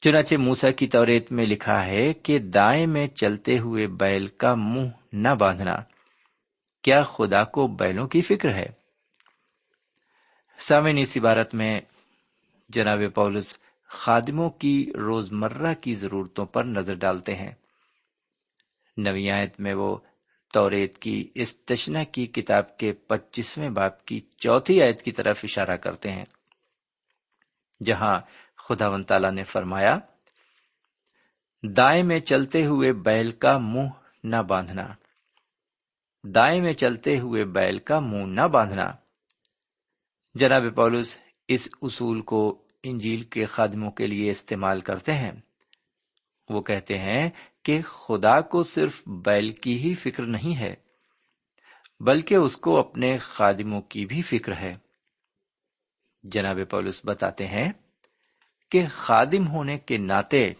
چنانچہ 0.00 0.34
موسا 0.36 0.70
کی 0.70 0.86
توریت 0.86 1.32
میں 1.32 1.44
لکھا 1.44 1.86
ہے 1.86 2.12
کہ 2.12 2.38
دائیں 2.38 2.86
میں 2.86 3.08
چلتے 3.08 3.58
ہوئے 3.58 3.86
بیل 3.86 4.26
کا 4.26 4.54
منہ 4.54 4.88
نہ 5.12 5.28
باندھنا۔ 5.28 5.74
کیا 6.82 7.02
خدا 7.02 7.44
کو 7.44 7.66
بیلوں 7.66 8.08
کی 8.08 8.20
فکر 8.20 8.54
ہے؟ 8.54 8.66
سامن 10.58 10.98
اس 10.98 11.16
عبارت 11.16 11.54
میں 11.54 11.80
جناب 12.68 12.98
پولس 13.14 13.58
خادموں 13.88 14.50
کی 14.50 14.92
روزمرہ 14.94 15.74
کی 15.74 15.94
ضرورتوں 15.94 16.46
پر 16.46 16.64
نظر 16.64 16.94
ڈالتے 16.94 17.34
ہیں۔ 17.34 17.50
نویایت 18.96 19.60
میں 19.60 19.74
وہ 19.74 19.96
توریت 20.54 20.98
کی 20.98 21.30
استشنا 21.34 22.04
کی 22.04 22.26
کتاب 22.26 22.78
کے 22.78 22.92
پچیسویں 22.92 23.68
باپ 23.68 24.04
کی 24.04 24.20
چوتھی 24.20 24.82
آیت 24.82 25.02
کی 25.02 25.12
طرف 25.12 25.40
اشارہ 25.42 25.76
کرتے 25.76 26.10
ہیں۔ 26.10 26.24
جہاں 27.84 28.20
خدا 28.56 28.88
و 28.88 29.02
تعالی 29.02 29.30
نے 29.30 29.42
فرمایا، 29.44 29.98
دائیں 31.62 32.02
میں 32.02 32.20
چلتے 32.20 32.66
ہوئے 32.66 32.92
بیل 32.92 33.30
کا 33.30 33.58
منہ 33.58 33.88
نہ 34.24 34.36
باندھنا۔ 34.36 34.86
دائیں 36.24 36.60
میں 36.60 36.72
چلتے 36.72 37.18
ہوئے 37.18 37.44
بیل 37.44 37.78
کا 37.78 38.00
منہ 38.00 38.26
نہ 38.26 38.48
باندھنا۔ 38.48 38.90
جناب 40.34 40.62
پولس، 40.76 41.18
اس 41.48 41.68
اصول 41.82 42.20
کو 42.20 42.62
انجیل 42.82 43.22
کے 43.22 43.44
خادموں 43.44 43.90
کے 43.90 44.06
لیے 44.06 44.30
استعمال 44.30 44.80
کرتے 44.80 45.12
ہیں۔ 45.12 45.32
وہ 46.48 46.60
کہتے 46.60 46.98
ہیں 46.98 47.30
کہ 47.64 47.82
خدا 47.82 48.40
کو 48.40 48.62
صرف 48.62 49.02
بیل 49.06 49.50
کی 49.50 49.78
ہی 49.78 49.94
فکر 49.94 50.22
نہیں 50.22 50.56
ہے، 50.56 50.74
بلکہ 52.00 52.34
اس 52.34 52.56
کو 52.56 52.78
اپنے 52.78 53.16
خادموں 53.18 53.82
کی 53.82 54.06
بھی 54.06 54.22
فکر 54.22 54.56
ہے۔ 54.56 54.76
جناب 56.22 56.58
پولس 56.70 57.00
بتاتے 57.04 57.46
ہیں 57.46 57.72
کہ 58.70 58.86
خادم 58.92 59.48
ہونے 59.48 59.78
کے 59.78 59.96
ناطے 59.96 60.52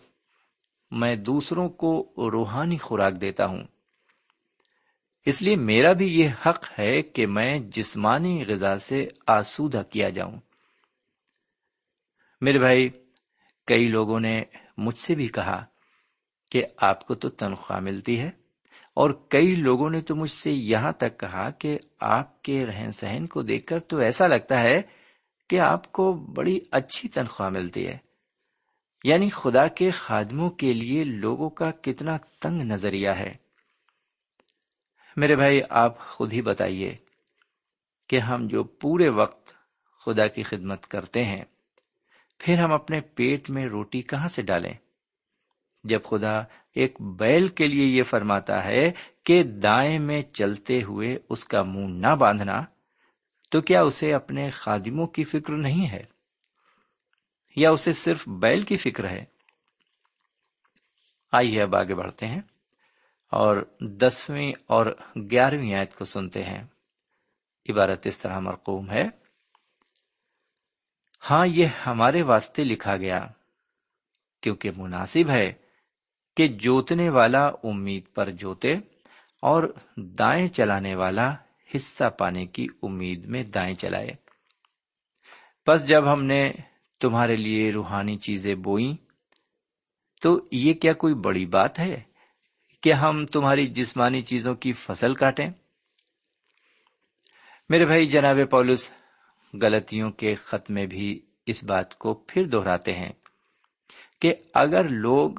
میں 0.90 1.16
دوسروں 1.16 1.68
کو 1.68 2.12
روحانی 2.32 2.78
خوراک 2.78 3.20
دیتا 3.20 3.46
ہوں۔ 3.46 3.64
اس 5.26 5.42
لیے 5.42 5.56
میرا 5.56 5.92
بھی 5.92 6.20
یہ 6.20 6.28
حق 6.46 6.64
ہے 6.78 7.02
کہ 7.02 7.26
میں 7.26 7.58
جسمانی 7.58 8.44
غذا 8.48 8.76
سے 8.76 9.08
آسودہ 9.26 9.82
کیا 9.90 10.08
جاؤں۔ 10.08 10.40
میرے 12.40 12.58
بھائی، 12.58 12.88
کئی 13.66 13.88
لوگوں 13.88 14.20
نے 14.20 14.42
مجھ 14.76 14.98
سے 14.98 15.14
بھی 15.14 15.28
کہا 15.28 15.64
کہ 16.54 16.64
آپ 16.76 17.06
کو 17.06 17.14
تو 17.14 17.28
تنخواہ 17.28 17.80
ملتی 17.80 18.20
ہے۔ 18.20 18.28
اور 18.94 19.10
کئی 19.28 19.54
لوگوں 19.54 19.90
نے 19.90 20.00
تو 20.00 20.16
مجھ 20.16 20.30
سے 20.30 20.52
یہاں 20.52 20.92
تک 20.92 21.20
کہا 21.20 21.50
کہ 21.50 21.78
آپ 22.00 22.42
کے 22.42 22.66
رہن 22.66 22.90
سہن 22.90 23.26
کو 23.26 23.42
دیکھ 23.42 23.66
کر 23.66 23.80
تو 23.80 23.98
ایسا 23.98 24.26
لگتا 24.26 24.60
ہے 24.60 24.82
کہ 25.48 25.60
آپ 25.60 25.92
کو 25.92 26.12
بڑی 26.12 26.60
اچھی 26.70 27.08
تنخواہ 27.08 27.48
ملتی 27.48 27.86
ہے۔ 27.86 27.98
یعنی 29.04 29.28
خدا 29.28 29.68
کے 29.68 29.90
خادموں 29.90 30.50
کے 30.50 30.74
لیے 30.74 31.04
لوگوں 31.04 31.50
کا 31.50 31.70
کتنا 31.70 32.16
تنگ 32.16 32.60
نظریہ 32.60 33.10
ہے۔ 33.10 33.34
میرے 35.16 35.36
بھائی، 35.36 35.60
آپ 35.70 35.98
خود 35.98 36.32
ہی 36.32 36.42
بتائیے 36.42 36.96
کہ 38.08 38.18
ہم 38.18 38.46
جو 38.46 38.64
پورے 38.64 39.08
وقت 39.08 39.46
خدا 40.04 40.26
کی 40.26 40.42
خدمت 40.42 40.86
کرتے 40.86 41.24
ہیں، 41.24 41.44
پھر 42.38 42.58
ہم 42.58 42.72
اپنے 42.72 43.00
پیٹ 43.00 43.50
میں 43.50 43.66
روٹی 43.66 44.02
کہاں 44.02 44.28
سے 44.28 44.42
ڈالیں؟ 44.42 44.83
جب 45.84 46.04
خدا 46.04 46.42
ایک 46.74 47.00
بیل 47.00 47.48
کے 47.48 47.66
لیے 47.66 47.86
یہ 47.86 48.02
فرماتا 48.02 48.64
ہے 48.64 48.92
کہ 49.24 49.42
دائیں 49.42 49.98
میں 49.98 50.22
چلتے 50.22 50.82
ہوئے 50.82 51.18
اس 51.28 51.44
کا 51.44 51.62
منہ 51.62 52.08
نہ 52.08 52.16
باندھنا، 52.16 52.64
تو 53.50 53.60
کیا 53.60 53.82
اسے 53.82 54.14
اپنے 54.14 54.50
خادموں 54.50 55.06
کی 55.06 55.24
فکر 55.24 55.52
نہیں 55.52 55.90
ہے؟ 55.90 56.04
یا 57.56 57.70
اسے 57.70 57.92
صرف 57.92 58.28
بیل 58.28 58.62
کی 58.62 58.76
فکر 58.76 59.10
ہے؟ 59.10 59.24
آئیے 61.32 61.62
اب 61.62 61.76
آگے 61.76 61.94
بڑھتے 61.94 62.26
ہیں 62.26 62.40
اور 63.30 63.56
دسویں 63.80 64.52
اور 64.66 64.86
گیارہویں 65.30 65.74
آیت 65.74 65.94
کو 65.94 66.04
سنتے 66.04 66.42
ہیں۔ 66.42 66.64
عبارت 67.68 68.06
اس 68.06 68.18
طرح 68.18 68.38
مرقوم 68.38 68.90
ہے۔ 68.90 69.08
ہاں 71.30 71.46
یہ 71.46 71.66
ہمارے 71.66 72.22
واسطے 72.22 72.64
لکھا 72.64 72.96
گیا، 72.96 73.26
کیونکہ 74.40 74.70
مناسب 74.76 75.30
ہے 75.30 75.63
کہ 76.36 76.48
جوتنے 76.48 77.08
والا 77.08 77.46
امید 77.46 78.14
پر 78.14 78.30
جوتے 78.30 78.74
اور 79.42 79.74
دائیں 79.96 80.48
چلانے 80.48 80.94
والا 80.94 81.34
حصہ 81.74 82.04
پانے 82.18 82.46
کی 82.46 82.66
امید 82.82 83.24
میں 83.24 83.42
دائیں 83.42 83.74
چلائے۔ 83.74 84.08
بس 85.66 85.86
جب 85.86 86.12
ہم 86.12 86.24
نے 86.24 86.50
تمہارے 87.00 87.36
لیے 87.36 87.72
روحانی 87.72 88.16
چیزیں 88.16 88.54
بوئیں، 88.54 88.94
تو 90.20 90.48
یہ 90.52 90.74
کیا 90.74 90.92
کوئی 90.92 91.14
بڑی 91.14 91.46
بات 91.46 91.78
ہے 91.78 92.02
کہ 92.82 92.92
ہم 92.92 93.26
تمہاری 93.26 93.66
جسمانی 93.66 94.22
چیزوں 94.22 94.54
کی 94.54 94.72
فصل 94.72 95.14
کاٹیں؟ 95.14 95.50
میرے 97.68 97.84
بھائی 97.84 98.06
جناب 98.06 98.36
پولس، 98.50 98.90
غلطیوں 99.62 100.10
کے 100.10 100.34
خط 100.34 100.70
میں 100.70 100.86
بھی 100.86 101.20
اس 101.46 101.64
بات 101.64 101.98
کو 101.98 102.14
پھر 102.14 102.44
دہراتے 102.44 102.92
ہیں 102.92 103.12
کہ 104.20 104.34
اگر 104.54 104.88
لوگ 104.88 105.30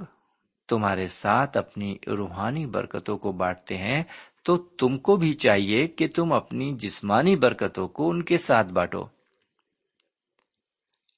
تمہارے 0.68 1.08
ساتھ 1.08 1.58
اپنی 1.58 1.96
روحانی 2.08 2.66
برکتوں 2.66 3.18
کو 3.18 3.32
بانٹتے 3.32 3.78
ہیں، 3.78 4.04
تو 4.44 4.58
تم 4.58 4.98
کو 4.98 5.16
بھی 5.16 5.34
چاہیے 5.34 5.88
کہ 5.88 6.08
تم 6.16 6.34
اپنی 6.34 6.76
جسمانی 6.76 7.36
برکتوں 7.36 7.88
کو 7.88 8.10
ان 8.10 8.24
کے 8.24 8.38
ساتھ 8.38 8.68
بانٹو۔ 8.68 9.06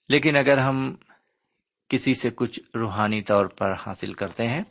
لیکن 0.10 0.36
اگر 0.36 0.58
ہم 0.58 0.96
کسی 1.90 2.14
سے 2.14 2.30
کچھ 2.36 2.60
روحانی 2.76 3.22
طور 3.22 3.46
پر 3.46 3.74
حاصل 3.74 4.14
کرتے 4.14 4.48
ہیں، 4.48 4.64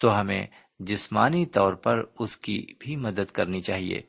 تو 0.00 0.20
ہمیں 0.20 0.46
جسمانی 0.80 1.46
طور 1.46 1.72
پر 1.72 2.02
اس 2.18 2.36
کی 2.36 2.66
بھی 2.78 2.96
مدد 2.96 3.30
کرنی 3.32 3.60
چاہیے۔ 3.60 4.00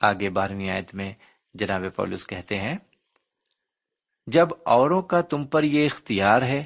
آگے 0.00 0.30
بارہویں 0.30 0.70
آیت 0.70 0.94
میں 0.94 1.12
جناب 1.54 1.82
پولس 1.96 2.26
کہتے 2.26 2.56
ہیں، 2.56 2.76
جب 4.26 4.48
اوروں 4.64 5.02
کا 5.02 5.20
تم 5.20 5.44
پر 5.44 5.62
یہ 5.62 5.84
اختیار 5.86 6.42
ہے 6.42 6.64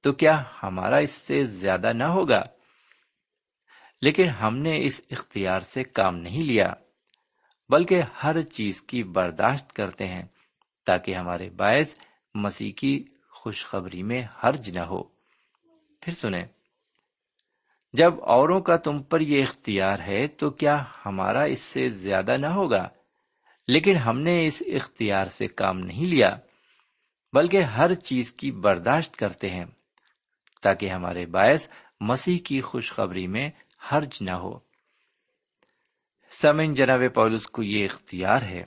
تو 0.00 0.12
کیا 0.12 0.42
ہمارا 0.62 0.96
اس 0.96 1.10
سے 1.10 1.44
زیادہ 1.44 1.92
نہ 1.92 2.04
ہوگا؟ 2.04 2.42
لیکن 4.02 4.28
ہم 4.28 4.56
نے 4.56 4.84
اس 4.84 5.00
اختیار 5.10 5.60
سے 5.60 5.84
کام 5.84 6.16
نہیں 6.16 6.42
لیا، 6.42 6.72
بلکہ 7.68 8.02
ہر 8.22 8.42
چیز 8.42 8.82
کی 8.82 9.02
برداشت 9.02 9.72
کرتے 9.72 10.06
ہیں 10.06 10.22
تاکہ 10.86 11.14
ہمارے 11.14 11.50
باعث 11.50 11.94
مسیح 12.34 12.72
کی 12.76 13.04
خوشخبری 13.30 14.02
میں 14.02 14.22
حرج 14.44 14.70
نہ 14.70 14.80
ہو۔ 14.80 15.02
پھر 16.00 16.12
سنیں، 16.12 16.44
جب 17.92 18.24
اوروں 18.24 18.60
کا 18.60 18.76
تم 18.76 19.02
پر 19.02 19.20
یہ 19.20 19.42
اختیار 19.42 19.98
ہے 19.98 20.26
تو 20.26 20.50
کیا 20.50 20.84
ہمارا 21.06 21.42
اس 21.42 21.60
سے 21.60 21.88
زیادہ 21.88 22.36
نہ 22.36 22.46
ہوگا؟ 22.46 22.88
لیکن 23.68 23.96
ہم 23.96 24.20
نے 24.20 24.46
اس 24.46 24.62
اختیار 24.66 25.26
سے 25.26 25.46
کام 25.46 25.78
نہیں 25.78 26.04
لیا، 26.04 26.36
بلکہ 27.32 27.60
ہر 27.60 27.94
چیز 27.94 28.32
کی 28.32 28.50
برداشت 28.50 29.16
کرتے 29.16 29.50
ہیں۔ 29.50 29.64
تاکہ 30.62 30.90
ہمارے 30.90 31.26
باعث 31.26 31.68
مسیح 32.00 32.38
کی 32.38 32.60
خوشخبری 32.60 33.26
میں 33.26 33.50
حرج 33.92 34.18
نہ 34.20 34.30
ہو۔ 34.30 34.58
سمن 36.30 36.74
جناب 36.74 37.00
پولس، 37.14 37.46
کو 37.46 37.62
یہ 37.62 37.84
اختیار 37.84 38.42
ہے 38.42 38.64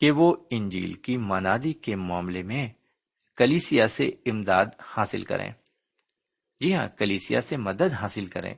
کہ 0.00 0.10
وہ 0.10 0.36
انجیل 0.50 0.92
کی 0.92 1.16
منادی 1.16 1.72
کے 1.72 1.96
معاملے 1.96 2.42
میں 2.42 2.68
کلیسیا 3.36 3.86
سے 3.86 4.08
امداد 4.08 4.66
حاصل 4.96 5.24
کریں۔ 5.24 5.52
جی 6.60 6.74
ہاں 6.74 6.88
کلیسیا 6.88 7.40
سے 7.40 7.56
مدد 7.56 7.92
حاصل 7.92 8.26
کریں۔ 8.26 8.54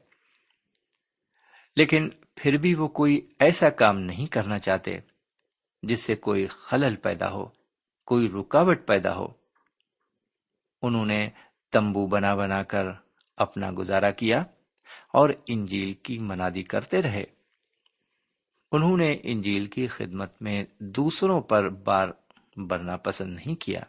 لیکن 1.77 2.11
پھر 2.11 2.53
بھی 2.53 2.75
وہ 2.75 2.89
کوئی 2.89 3.33
ایسا 3.39 3.69
کام 3.69 3.99
نہیں 3.99 4.27
کرنا 4.27 4.59
چاہتے 4.59 4.93
جس 5.83 6.03
سے 6.03 6.15
کوئی 6.15 6.47
خلل 6.47 6.97
پیدا 6.97 7.31
ہو، 7.31 7.47
کوئی 8.07 8.29
رکاوٹ 8.29 8.87
پیدا 8.87 9.15
ہو۔ 9.15 9.27
انہوں 10.83 11.07
نے 11.07 11.29
تمبو 11.75 12.07
بنا 12.07 12.35
بنا 12.35 12.63
کر 12.63 12.87
اپنا 13.37 13.71
گزارا 13.79 14.11
کیا 14.11 14.39
اور 15.13 15.31
انجیل 15.47 15.93
کی 15.93 16.19
منادی 16.19 16.63
کرتے 16.63 17.03
رہے۔ 17.03 17.25
انہوں 18.73 18.97
نے 18.97 19.17
انجیل 19.23 19.67
کی 19.67 19.87
خدمت 19.87 20.43
میں 20.43 20.65
دوسروں 20.79 21.41
پر 21.41 21.69
بار 21.69 22.09
برنا 22.57 22.97
پسند 22.97 23.35
نہیں 23.35 23.55
کیا۔ 23.55 23.81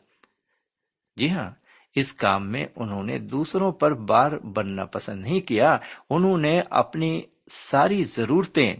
جی 1.15 1.29
ہاں 1.29 1.51
اس 1.95 2.13
کام 2.13 2.51
میں 2.51 2.65
انہوں 2.75 3.03
نے 3.03 3.19
دوسروں 3.19 3.71
پر 3.71 3.93
بار 3.93 4.31
بننا 4.31 4.85
پسند 4.85 5.21
نہیں 5.21 5.39
کیا۔ 5.39 5.77
انہوں 6.09 6.37
نے 6.37 6.61
اپنی 6.69 7.21
ساری 7.51 8.03
ضرورتیں 8.03 8.75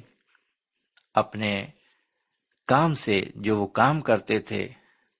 اپنے 1.14 1.66
کام 2.68 2.94
سے 2.94 3.22
جو 3.36 3.62
وہ 3.62 3.68
کام 3.68 4.02
کرتے 4.02 4.40
تھے 4.40 4.70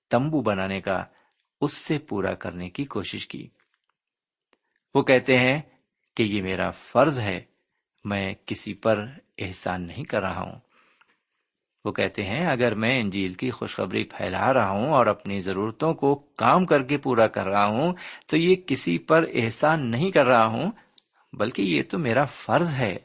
تمبو 0.10 0.42
بنانے 0.42 0.82
کا، 0.82 1.04
اس 1.62 1.74
سے 1.74 2.00
پورا 2.00 2.34
کرنے 2.34 2.70
کی 2.70 2.86
کوشش 2.86 3.28
کی۔ 3.28 3.48
وہ 4.96 5.04
کہتے 5.04 5.34
ہیں 5.40 5.62
کہ 6.16 6.24
یہ 6.24 6.42
میرا 6.42 6.72
فرض 6.72 7.20
ہے، 7.20 7.44
میں 8.04 8.34
کسی 8.46 8.74
پر 8.74 9.06
احسان 9.38 9.88
نہیں 9.88 10.04
کر 10.04 10.22
رہا 10.22 10.42
ہوں۔ 10.42 10.60
وہ 11.86 11.92
کہتے 11.92 12.24
ہیں، 12.24 12.48
اگر 12.48 12.76
میں 12.76 13.00
انجیل 13.00 13.34
کی 13.34 13.52
خوشخبری 13.52 14.04
پھیلا 14.04 14.54
رہا 14.54 14.70
ہوں 14.70 14.92
اور 14.92 15.06
اپنی 15.06 15.40
ضرورتوں 15.40 15.94
کو 15.94 16.16
کام 16.16 16.66
کر 16.66 16.84
کے 16.84 16.98
پورا 16.98 17.28
کر 17.28 17.48
رہا 17.48 17.66
ہوں، 17.66 17.94
تو 18.28 18.38
یہ 18.38 18.56
کسی 18.56 18.98
پر 18.98 19.24
احسان 19.34 19.92
نہیں 19.92 20.12
کر 20.12 20.26
رہا 20.26 20.46
ہوں، 20.46 20.72
بلکہ 21.34 21.62
یہ 21.62 21.84
تو 21.90 22.00
میرا 22.00 22.26
فرض 22.26 22.74
ہے۔ 22.74 22.98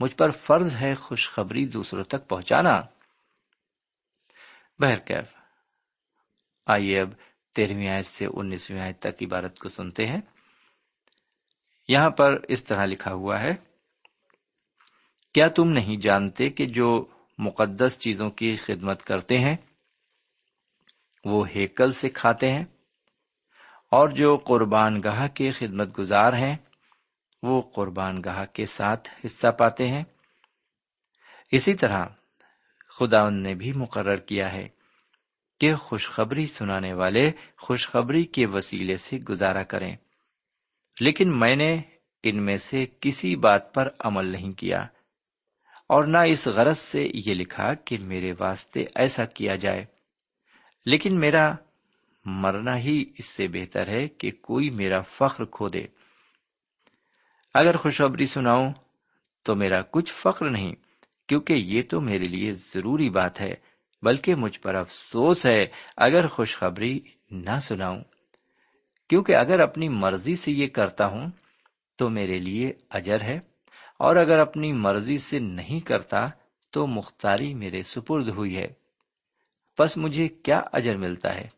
مجھ 0.00 0.16
پر 0.16 0.30
فرض 0.30 0.76
ہے 0.76 0.94
خوشخبری 0.94 1.66
دوسروں 1.66 2.04
تک 2.04 2.28
پہنچانا۔ 2.28 2.80
بہرکیف، 4.78 5.34
آئیے 6.66 7.00
اب 7.00 7.08
تیرہویں 7.54 7.88
آیت 7.88 8.06
سے 8.06 8.26
انیسویں 8.34 8.80
آیت 8.80 8.98
تک 8.98 9.22
عبارت 9.22 9.58
کو 9.58 9.68
سنتے 9.68 10.06
ہیں۔ 10.06 10.20
یہاں 11.88 12.10
پر 12.10 12.36
اس 12.48 12.64
طرح 12.64 12.86
لکھا 12.86 13.12
ہوا 13.12 13.40
ہے، 13.40 13.54
کیا 15.34 15.48
تم 15.48 15.68
نہیں 15.68 15.96
جانتے 15.96 16.50
کہ 16.50 16.66
جو 16.66 17.04
مقدس 17.38 17.98
چیزوں 17.98 18.30
کی 18.30 18.56
خدمت 18.56 19.02
کرتے 19.02 19.38
ہیں، 19.38 19.56
وہ 21.24 21.48
ہیکل 21.48 21.92
سے 21.92 22.08
کھاتے 22.08 22.52
ہیں؟ 22.52 22.64
اور 23.90 24.08
جو 24.08 24.36
قربان 24.36 25.02
گاہ 25.02 25.28
کے 25.28 25.50
خدمت 25.50 25.98
گزار 25.98 26.32
ہیں، 26.32 26.56
وہ 27.42 27.62
قربان 27.74 28.22
گاہ 28.24 28.44
کے 28.44 28.66
ساتھ 28.66 29.08
حصہ 29.24 29.46
پاتے 29.46 29.86
ہیں؟ 29.86 30.04
اسی 31.52 31.74
طرح 31.74 32.06
خدا 32.88 33.30
نے 33.30 33.54
بھی 33.54 33.72
مقرر 33.72 34.16
کیا 34.16 34.52
ہے 34.52 34.68
کہ 35.60 35.74
خوشخبری 35.74 36.46
سنانے 36.46 36.92
والے 36.92 37.32
خوشخبری 37.58 38.24
کے 38.24 38.46
وسیلے 38.46 38.96
سے 38.96 39.18
گزارا 39.18 39.62
کریں۔ 39.62 39.96
لیکن 41.00 41.38
میں 41.38 41.56
نے 41.56 41.80
ان 42.22 42.44
میں 42.44 42.56
سے 42.56 42.86
کسی 43.00 43.36
بات 43.36 43.74
پر 43.74 43.88
عمل 43.98 44.26
نہیں 44.26 44.52
کیا 44.52 44.86
اور 45.88 46.04
نہ 46.04 46.18
اس 46.18 46.46
غرض 46.46 46.78
سے 46.78 47.08
یہ 47.14 47.34
لکھا 47.34 47.74
کہ 47.74 47.98
میرے 47.98 48.32
واسطے 48.40 48.84
ایسا 48.94 49.24
کیا 49.24 49.56
جائے۔ 49.56 49.84
لیکن 50.86 51.20
میرا 51.20 51.54
مرنا 52.24 52.78
ہی 52.78 53.04
اس 53.18 53.24
سے 53.24 53.48
بہتر 53.48 53.88
ہے 53.88 54.08
کہ 54.08 54.30
کوئی 54.30 54.70
میرا 54.70 55.00
فخر 55.00 55.44
کھو 55.44 55.68
دے۔ 55.68 55.86
اگر 57.54 57.76
خوشخبری 57.76 58.26
سناؤں 58.26 58.72
تو 59.42 59.54
میرا 59.54 59.82
کچھ 59.82 60.12
فخر 60.12 60.50
نہیں، 60.50 60.74
کیونکہ 61.28 61.52
یہ 61.52 61.82
تو 61.82 62.00
میرے 62.00 62.24
لیے 62.24 62.52
ضروری 62.52 63.10
بات 63.10 63.40
ہے، 63.40 63.54
بلکہ 64.02 64.34
مجھ 64.34 64.60
پر 64.60 64.74
افسوس 64.74 65.46
ہے 65.46 65.66
اگر 65.96 66.26
خوشخبری 66.26 67.00
نہ 67.30 67.60
سناؤں۔ 67.62 68.00
کیونکہ 69.08 69.36
اگر 69.36 69.60
اپنی 69.60 69.88
مرضی 69.88 70.34
سے 70.34 70.52
یہ 70.52 70.66
کرتا 70.66 71.06
ہوں 71.06 71.30
تو 71.98 72.08
میرے 72.10 72.36
لیے 72.36 72.72
اجر 72.90 73.22
ہے، 73.22 73.38
اور 73.98 74.16
اگر 74.16 74.38
اپنی 74.38 74.72
مرضی 74.72 75.18
سے 75.18 75.38
نہیں 75.38 75.80
کرتا 75.80 76.28
تو 76.72 76.86
مختاری 76.86 77.54
میرے 77.54 77.82
سپرد 77.82 78.28
ہوئی 78.28 78.56
ہے۔ 78.56 78.66
بس 79.78 79.96
مجھے 79.98 80.28
کیا 80.28 80.62
اجر 80.72 80.96
ملتا 80.96 81.34
ہے؟ 81.34 81.48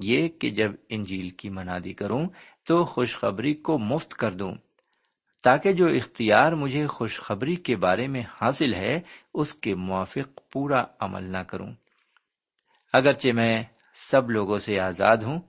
یہ 0.00 0.28
کہ 0.28 0.50
جب 0.50 0.72
انجیل 0.88 1.28
کی 1.28 1.48
منادی 1.48 1.92
کروں 1.92 2.26
تو 2.68 2.84
خوشخبری 2.84 3.54
کو 3.54 3.78
مفت 3.78 4.14
کر 4.14 4.34
دوں۔ 4.34 4.54
تاکہ 5.44 5.72
جو 5.72 5.86
اختیار 5.86 6.52
مجھے 6.52 6.86
خوشخبری 6.86 7.56
کے 7.56 7.76
بارے 7.76 8.06
میں 8.06 8.22
حاصل 8.40 8.74
ہے، 8.74 9.00
اس 9.34 9.54
کے 9.54 9.74
موافق 9.74 10.40
پورا 10.52 10.84
عمل 11.00 11.32
نہ 11.32 11.38
کروں۔ 11.38 11.72
اگرچہ 12.92 13.28
میں 13.34 13.62
سب 13.94 14.30
لوگوں 14.30 14.58
سے 14.58 14.80
آزاد 14.80 15.16
ہوں 15.16 15.40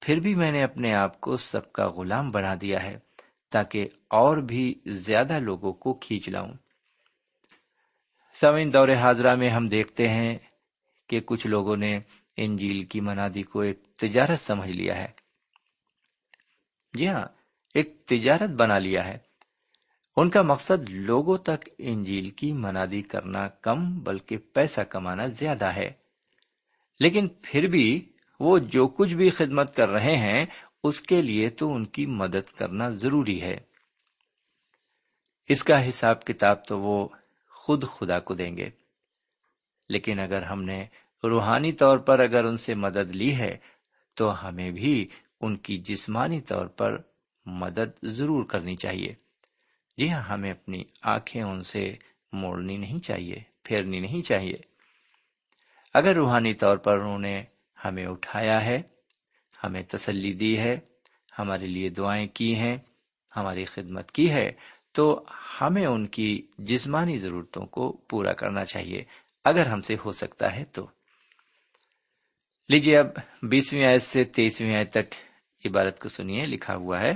پھر 0.00 0.20
بھی 0.20 0.34
میں 0.34 0.52
نے 0.52 0.62
اپنے 0.62 0.94
آپ 0.94 1.20
کو 1.20 1.36
سب 1.36 1.72
کا 1.72 1.88
غلام 1.88 2.30
بنا 2.30 2.54
دیا 2.60 2.82
ہے 2.82 2.98
تاکہ 3.50 3.88
اور 4.08 4.36
بھی 4.36 4.74
زیادہ 4.86 5.38
لوگوں 5.38 5.72
کو 5.72 5.94
کھینچ 5.94 6.28
لاؤں۔ 6.28 6.52
سوئن 8.34 8.72
دور 8.72 8.88
حاضرہ 8.88 9.34
میں 9.34 9.50
ہم 9.50 9.66
دیکھتے 9.66 10.08
ہیں 10.08 10.38
کہ 11.08 11.20
کچھ 11.20 11.46
لوگوں 11.46 11.76
نے 11.76 12.00
انجیل 12.36 12.84
کی 12.84 13.00
منادی 13.00 13.42
کو 13.42 13.60
ایک 13.60 13.82
تجارت 13.96 14.40
سمجھ 14.40 14.70
لیا 14.70 14.96
ہے۔ 14.96 15.08
جی 16.94 17.08
ہاں 17.08 17.26
ایک 17.74 18.06
تجارت 18.06 18.50
بنا 18.50 18.78
لیا 18.78 19.06
ہے۔ 19.06 19.18
ان 20.16 20.30
کا 20.30 20.42
مقصد 20.42 20.88
لوگوں 20.88 21.38
تک 21.38 21.68
انجیل 21.78 22.30
کی 22.30 22.52
منادی 22.52 23.02
کرنا 23.02 23.48
کم 23.48 23.98
بلکہ 23.98 24.36
پیسہ 24.36 24.80
کمانا 24.80 25.26
زیادہ 25.26 25.64
ہے۔ 25.64 25.90
لیکن 27.00 27.28
پھر 27.42 27.66
بھی 27.66 28.12
وہ 28.40 28.58
جو 28.58 28.88
کچھ 28.88 29.14
بھی 29.14 29.30
خدمت 29.30 29.76
کر 29.76 29.88
رہے 29.88 30.16
ہیں، 30.16 30.46
اس 30.84 31.02
کے 31.02 31.22
لیے 31.22 31.50
تو 31.50 31.74
ان 31.74 31.86
کی 31.86 32.06
مدد 32.06 32.56
کرنا 32.56 32.88
ضروری 32.88 33.42
ہے۔ 33.42 33.60
اس 35.48 35.64
کا 35.64 35.88
حساب 35.88 36.24
کتاب 36.24 36.64
تو 36.64 36.80
وہ 36.80 37.08
خود 37.48 37.84
خدا 37.84 38.20
کو 38.20 38.34
دیں 38.34 38.56
گے۔ 38.56 38.70
لیکن 39.88 40.18
اگر 40.18 40.42
ہم 40.42 40.62
نے 40.62 40.86
روحانی 41.24 41.72
طور 41.72 41.98
پر 41.98 42.18
اگر 42.18 42.44
ان 42.44 42.56
سے 42.56 42.74
مدد 42.74 43.16
لی 43.16 43.36
ہے، 43.36 43.56
تو 44.14 44.48
ہمیں 44.48 44.70
بھی 44.70 45.08
ان 45.40 45.56
کی 45.56 45.78
جسمانی 45.78 46.40
طور 46.40 46.66
پر 46.66 47.02
مدد 47.46 48.04
ضرور 48.04 48.44
کرنی 48.44 48.76
چاہیے۔ 48.76 49.14
جی 49.98 50.10
ہاں 50.10 50.22
ہمیں 50.22 50.50
اپنی 50.50 50.84
آنکھیں 51.02 51.42
ان 51.42 51.62
سے 51.62 51.96
موڑنی 52.32 52.76
نہیں 52.76 53.00
چاہیے، 53.00 53.42
پھیرنی 53.62 54.00
نہیں 54.00 54.22
چاہیے۔ 54.22 54.56
اگر 55.94 56.14
روحانی 56.14 56.54
طور 56.54 56.76
پر 56.76 56.98
انہوں 56.98 57.18
نے 57.18 57.44
ہمیں 57.84 58.06
اٹھایا 58.06 58.64
ہے، 58.64 58.82
ہمیں 59.64 59.82
تسلی 59.82 60.32
دی 60.32 60.58
ہے، 60.58 60.80
ہمارے 61.38 61.66
لیے 61.66 61.88
دعائیں 61.88 62.28
کی 62.28 62.54
ہیں، 62.54 62.76
ہماری 63.36 63.64
خدمت 63.64 64.12
کی 64.12 64.30
ہے، 64.30 64.52
تو 64.92 65.24
ہمیں 65.60 65.86
ان 65.86 66.06
کی 66.06 66.46
جسمانی 66.58 67.16
ضرورتوں 67.16 67.66
کو 67.66 67.92
پورا 67.92 68.32
کرنا 68.32 68.64
چاہیے، 68.64 69.04
اگر 69.44 69.66
ہم 69.66 69.80
سے 69.80 69.94
ہو 70.04 70.12
سکتا 70.12 70.54
ہے 70.54 70.64
تو۔ 70.64 70.86
لیجیے، 72.68 72.98
اب 72.98 73.06
بیسویں 73.42 73.84
آیت 73.84 74.02
سے 74.02 74.24
تیسویں 74.24 74.76
آیت 74.76 74.90
تک 74.90 75.14
عبارت 75.64 76.00
کو 76.00 76.08
سنیے، 76.08 76.42
لکھا 76.42 76.76
ہوا 76.76 77.00
ہے، 77.00 77.12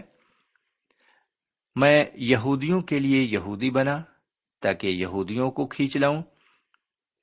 میں 1.76 2.04
یہودیوں 2.14 2.80
کے 2.80 2.98
لیے 2.98 3.20
یہودی 3.22 3.70
بنا، 3.70 4.02
تاکہ 4.60 4.86
یہودیوں 4.86 5.50
کو 5.50 5.66
کھینچ 5.66 5.96
لاؤں، 5.96 6.22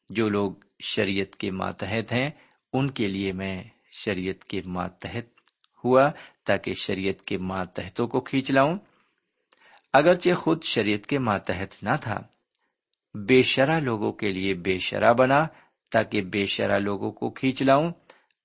جو 0.10 0.30
لوگ 0.30 0.52
شریعت 0.80 1.36
کے 1.36 1.52
ماتحت 1.52 2.14
ہیں 2.14 2.30
ان 2.74 2.92
کے 2.92 3.08
لیے 3.08 3.34
میں 3.34 3.64
شریعت 3.92 4.44
کے 4.44 4.62
ماتحت 4.66 5.26
ہوا 5.84 6.12
تاکہ 6.46 6.74
شریعت 6.74 7.22
کے 7.22 7.38
ماتحتوں 7.38 8.08
کو 8.08 8.20
کھینچ 8.20 8.52
لاؤں۔ 8.52 8.78
اگرچہ 9.94 10.34
خود 10.34 10.64
شریعت 10.64 11.08
کے 11.08 11.20
ماتحت 11.20 11.84
نہ 11.84 11.96
تھا 12.02 12.22
بے 13.14 13.44
شرح 13.44 13.80
لوگوں 13.80 14.12
کے 14.12 14.30
لیے 14.30 14.54
بے 14.54 14.78
شرح 14.78 15.12
بنا 15.12 15.48
تاکہ 15.92 16.22
بے 16.22 16.46
شرح 16.46 16.78
لوگوں 16.78 17.12
کو 17.12 17.30
کھینچ 17.30 17.62
لاؤں۔ 17.62 17.92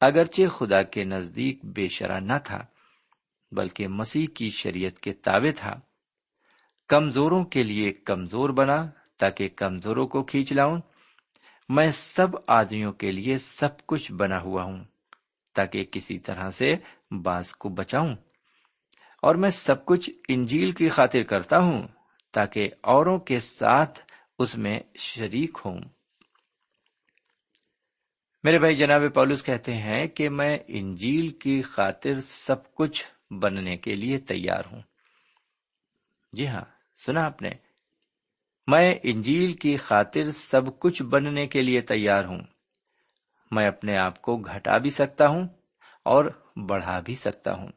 اگرچہ 0.00 0.48
خدا 0.48 0.82
کے 0.82 1.04
نزدیک 1.04 1.64
بے 1.64 1.88
شرح 1.88 2.18
نہ 2.18 2.32
تھا، 2.44 2.64
بلکہ 3.52 3.88
مسیح 3.88 4.26
کی 4.34 4.50
شریعت 4.50 5.00
کے 5.00 5.12
تابع 5.12 5.50
تھا۔ 5.56 5.80
کمزوروں 6.88 7.44
کے 7.44 7.62
لیے 7.62 7.92
کمزور 7.92 8.50
بنا 8.50 8.86
تاکہ 9.18 9.48
کمزوروں 9.48 10.06
کو 10.06 10.22
کھینچ 10.22 10.52
لاؤں۔ 10.52 10.80
میں 11.68 11.90
سب 11.90 12.26
آدمیوں 12.46 12.92
کے 12.92 13.12
لیے 13.12 13.38
سب 13.38 13.86
کچھ 13.86 14.12
بنا 14.12 14.40
ہوا 14.40 14.62
ہوں، 14.62 14.84
تاکہ 15.54 15.84
کسی 15.84 16.18
طرح 16.18 16.50
سے 16.50 16.76
باز 17.10 17.54
کو 17.54 17.68
بچاؤں۔ 17.68 18.14
اور 19.22 19.34
میں 19.34 19.50
سب 19.50 19.84
کچھ 19.86 20.10
انجیل 20.28 20.70
کی 20.70 20.88
خاطر 20.88 21.22
کرتا 21.22 21.58
ہوں، 21.58 21.88
تاکہ 22.32 22.68
اوروں 22.80 23.18
کے 23.18 23.40
ساتھ 23.40 24.00
اس 24.38 24.58
میں 24.58 24.80
شریک 24.98 25.58
ہوں۔ 25.64 25.80
میرے 28.44 28.58
بھائی 28.58 28.76
جناب 28.76 29.00
پولس 29.14 29.44
کہتے 29.44 29.74
ہیں 29.74 30.06
کہ 30.06 30.28
میں 30.28 30.58
انجیل 30.68 31.28
کی 31.28 31.62
خاطر 31.62 32.20
سب 32.20 32.74
کچھ 32.74 33.04
بننے 33.30 33.76
کے 33.76 33.94
لیے 33.94 34.18
تیار 34.18 34.62
ہوں۔ 34.72 34.82
جی 36.32 36.48
ہاں 36.48 36.64
سنا 37.06 37.24
آپ 37.24 37.42
نے۔ 37.42 37.65
میں 38.66 38.94
انجیل 39.02 39.52
کی 39.52 39.76
خاطر 39.76 40.30
سب 40.30 40.78
کچھ 40.78 41.02
بننے 41.02 41.46
کے 41.46 41.62
لیے 41.62 41.80
تیار 41.80 42.24
ہوں۔ 42.24 42.40
میں 43.50 43.68
اپنے 43.68 43.96
آپ 43.96 44.22
کو 44.22 44.36
گھٹا 44.36 44.78
بھی 44.78 44.90
سکتا 44.90 45.28
ہوں 45.28 45.48
اور 46.02 46.24
بڑھا 46.68 47.00
بھی 47.00 47.14
سکتا 47.14 47.54
ہوں۔ 47.54 47.68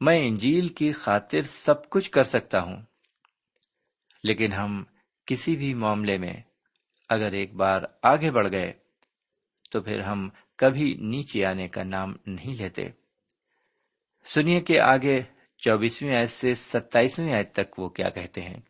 میں 0.00 0.28
انجیل 0.28 0.68
کی 0.68 0.92
خاطر 0.92 1.42
سب 1.42 1.90
کچھ 1.90 2.10
کر 2.10 2.22
سکتا 2.22 2.62
ہوں۔ 2.62 2.82
لیکن 4.24 4.52
ہم 4.52 4.84
کسی 5.26 5.56
بھی 5.56 5.74
معاملے 5.74 6.18
میں 6.18 6.34
اگر 7.08 7.32
ایک 7.32 7.54
بار 7.54 7.82
آگے 8.02 8.30
بڑھ 8.30 8.50
گئے 8.50 8.72
تو 9.70 9.80
پھر 9.80 10.00
ہم 10.00 10.28
کبھی 10.56 10.94
نیچے 10.94 11.44
آنے 11.44 11.68
کا 11.68 11.82
نام 11.82 12.14
نہیں 12.26 12.56
لیتے۔ 12.56 12.88
سنیے 14.24 14.60
کہ 14.60 14.80
آگے 14.80 15.22
چوبیسویں 15.58 16.16
آیت 16.16 16.30
سے 16.30 16.54
ستائیسویں 16.54 17.34
آیت 17.34 17.54
تک 17.54 17.78
وہ 17.78 17.88
کیا 17.88 18.10
کہتے 18.10 18.40
ہیں۔ 18.40 18.60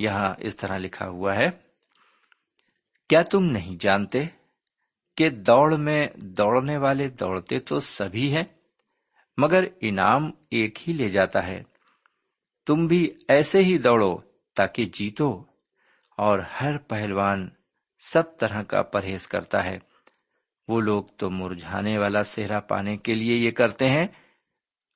یہاں 0.00 0.34
اس 0.38 0.56
طرح 0.56 0.76
لکھا 0.76 1.08
ہوا 1.08 1.36
ہے، 1.36 1.48
کیا 3.10 3.22
تم 3.22 3.44
نہیں 3.44 3.76
جانتے 3.80 4.24
کہ 5.16 5.28
دوڑ 5.30 5.76
میں 5.76 6.06
دوڑنے 6.16 6.76
والے 6.76 7.08
دوڑتے 7.08 7.58
تو 7.58 7.80
سبھی 7.80 8.32
ہیں، 8.36 8.44
مگر 9.38 9.64
انعام 9.80 10.30
ایک 10.50 10.88
ہی 10.88 10.92
لے 10.92 11.08
جاتا 11.10 11.46
ہے۔ 11.46 11.62
تم 12.66 12.86
بھی 12.86 13.10
ایسے 13.28 13.62
ہی 13.62 13.78
دوڑو 13.78 14.16
تاکہ 14.56 14.84
جیتو، 14.92 15.30
اور 16.18 16.38
ہر 16.38 16.76
پہلوان 16.76 17.48
سب 18.02 18.38
طرح 18.38 18.62
کا 18.62 18.82
پرہیز 18.82 19.26
کرتا 19.28 19.64
ہے۔ 19.64 19.78
وہ 20.68 20.80
لوگ 20.80 21.04
تو 21.16 21.30
مرجھانے 21.30 21.98
والا 21.98 22.22
سہرا 22.22 22.60
پانے 22.60 22.96
کے 22.96 23.14
لیے 23.14 23.36
یہ 23.36 23.50
کرتے 23.50 23.90
ہیں، 23.90 24.06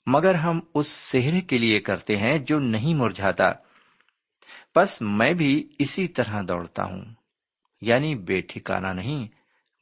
مگر 0.07 0.35
ہم 0.35 0.61
اس 0.75 0.89
سہرے 0.89 1.41
کے 1.41 1.59
لیے 1.59 1.81
کرتے 1.81 2.17
ہیں 2.17 2.39
جو 2.39 2.59
نہیں 2.59 2.95
مرجھاتا۔ 2.95 3.53
بس 4.77 5.03
میں 5.03 5.33
بھی 5.33 5.73
اسی 5.79 6.09
طرح 6.09 6.43
دوڑتا 6.49 6.85
ہوں۔ 6.85 7.05
یعنی 7.81 8.15
بے 8.15 8.41
ٹھکانا 8.41 8.93
نہیں، 8.93 9.27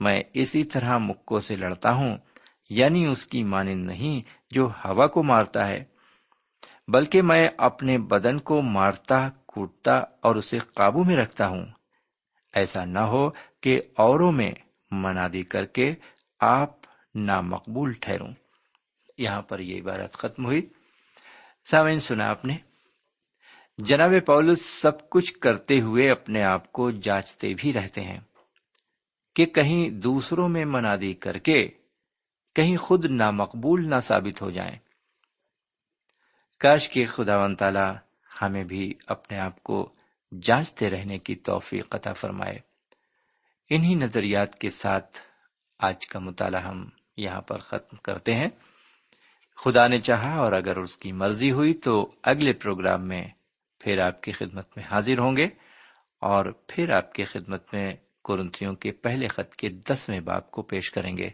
میں 0.00 0.22
اسی 0.34 0.64
طرح 0.64 0.98
مکوں 0.98 1.40
سے 1.40 1.56
لڑتا 1.56 1.92
ہوں 1.94 2.18
یعنی 2.70 3.06
اس 3.06 3.26
کی 3.26 3.44
مانند 3.44 3.90
نہیں 3.90 4.20
جو 4.50 4.66
ہوا 4.66 5.06
کو 5.06 5.22
مارتا 5.22 5.68
ہے، 5.68 5.84
بلکہ 6.88 7.22
میں 7.22 7.48
اپنے 7.58 7.98
بدن 7.98 8.38
کو 8.38 8.62
مارتا، 8.62 9.28
کوٹتا 9.46 9.98
اور 9.98 10.36
اسے 10.36 10.58
قابو 10.58 11.04
میں 11.04 11.16
رکھتا 11.16 11.48
ہوں۔ 11.48 11.66
ایسا 12.54 12.84
نہ 12.84 12.98
ہو 12.98 13.30
کہ 13.60 13.80
اوروں 13.96 14.32
میں 14.32 14.52
منادی 14.90 15.42
کر 15.42 15.66
کے 15.66 15.94
آپ 16.40 16.70
نامقبول 17.14 17.92
ٹھہروں۔ 17.92 18.32
یہاں 19.18 19.42
پر 19.42 19.58
یہ 19.58 19.80
عبارت 19.80 20.12
ختم 20.12 20.44
ہوئی۔ 20.46 20.68
سامعین، 21.70 21.98
سنا 21.98 22.30
آپ 22.30 22.44
نے۔ 22.44 22.71
جناب 23.78 24.10
پولس 24.26 24.66
سب 24.66 25.10
کچھ 25.10 25.38
کرتے 25.38 25.80
ہوئے 25.80 26.10
اپنے 26.10 26.42
آپ 26.42 26.72
کو 26.72 26.90
جانچتے 26.90 27.54
بھی 27.54 27.72
رہتے 27.72 28.00
ہیں 28.00 28.20
کہ 29.36 29.46
کہیں 29.46 29.90
دوسروں 29.90 30.48
میں 30.48 30.64
منادی 30.64 31.14
کر 31.14 31.38
کے 31.38 31.68
کہیں 32.54 32.76
خود 32.76 33.04
نامقبول 33.04 33.90
نہ 33.90 33.98
ثابت 33.98 34.42
ہو 34.42 34.50
جائیں۔ 34.50 34.78
کاش 36.60 36.88
کے 36.88 37.04
خدا 37.04 37.38
و 37.38 37.54
تعالی 37.54 37.96
ہمیں 38.42 38.64
بھی 38.64 38.94
اپنے 39.06 39.38
آپ 39.38 39.62
کو 39.62 39.94
جانچتے 40.42 40.90
رہنے 40.90 41.18
کی 41.18 41.34
توفیق 41.34 41.94
عطا 41.94 42.12
فرمائے۔ 42.12 42.58
انہی 43.70 43.94
نظریات 43.94 44.58
کے 44.58 44.68
ساتھ 44.68 45.18
آج 45.78 46.06
کا 46.06 46.18
مطالعہ 46.18 46.62
ہم 46.62 46.88
یہاں 47.16 47.40
پر 47.40 47.58
ختم 47.58 47.96
کرتے 47.96 48.34
ہیں۔ 48.34 48.48
خدا 49.56 49.86
نے 49.86 49.98
چاہا 49.98 50.36
اور 50.36 50.52
اگر 50.52 50.76
اس 50.76 50.96
کی 50.96 51.12
مرضی 51.12 51.50
ہوئی 51.50 51.74
تو 51.74 52.14
اگلے 52.22 52.52
پروگرام 52.52 53.08
میں 53.08 53.28
پھر 53.84 53.98
آپ 53.98 54.20
کی 54.20 54.32
خدمت 54.32 54.76
میں 54.76 54.84
حاضر 54.90 55.18
ہوں 55.18 55.36
گے 55.36 55.48
اور 56.20 56.44
پھر 56.68 56.90
آپ 56.90 57.12
کی 57.12 57.24
خدمت 57.24 57.74
میں 57.74 57.94
کرنتھیوں 58.24 58.74
کے 58.74 58.92
پہلے 58.92 59.26
خط 59.26 59.56
کے 59.56 59.68
دسویں 59.68 60.20
باپ 60.20 60.50
کو 60.50 60.62
پیش 60.62 60.90
کریں 60.90 61.16
گے۔ 61.16 61.30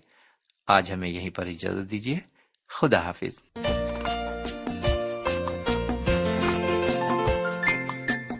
آج 0.68 0.92
ہمیں 0.92 1.08
یہیں 1.08 1.30
پر 1.30 1.46
اجازت 1.46 1.90
دیجیے۔ 1.90 2.18
خدا 2.68 3.00
حافظ۔ 3.00 3.42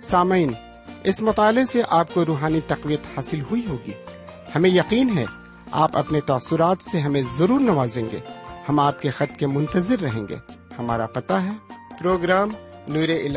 سامعین، 0.03 0.51
اس 1.05 1.23
مطالعے 1.23 1.65
سے 1.65 1.83
آپ 1.89 2.15
کو 2.15 2.25
روحانی 2.27 2.61
تقویت 2.67 3.01
حاصل 3.17 3.41
ہوئی 3.41 3.67
ہوگی۔ 3.67 3.93
ہمیں 4.55 4.71
یقین 4.71 5.19
ہے، 5.19 5.25
آپ 5.71 5.97
اپنے 5.97 6.21
تاثرات 6.21 6.83
سے 6.83 7.01
ہمیں 7.01 7.23
ضرور 7.23 7.61
نوازیں 7.61 8.05
گے۔ 8.13 8.21
ہم 8.69 8.81
آپ 8.81 9.03
کے 9.03 9.11
خط 9.11 9.39
کے 9.39 9.47
منتظر 9.47 10.01
رہیں 10.01 10.29
گے۔ 10.29 10.37
ہمارا 10.79 11.07
پتہ 11.07 11.33
ہے، 11.33 11.53
پروگرام 12.01 12.49
نور 12.89 13.09
ال 13.09 13.37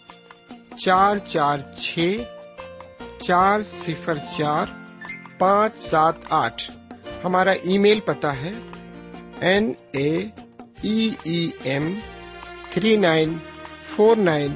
چار 0.77 1.17
چار 1.17 1.57
چھ، 1.77 2.17
چار 3.19 3.61
صفر 3.61 4.17
چار، 4.17 4.65
پانچ 5.37 5.79
سات 5.79 6.15
آٹھ۔ 6.29 6.71
ہمارا 7.23 7.51
ای 7.51 7.77
میل 7.77 7.99
پتا 7.99 8.35
ہے۔ 8.35 8.53
N 9.39 9.73
A 9.91 10.25
M 11.63 11.99
three 12.69 12.95
nine 12.95 13.37
four 13.83 14.17
nine 14.17 14.51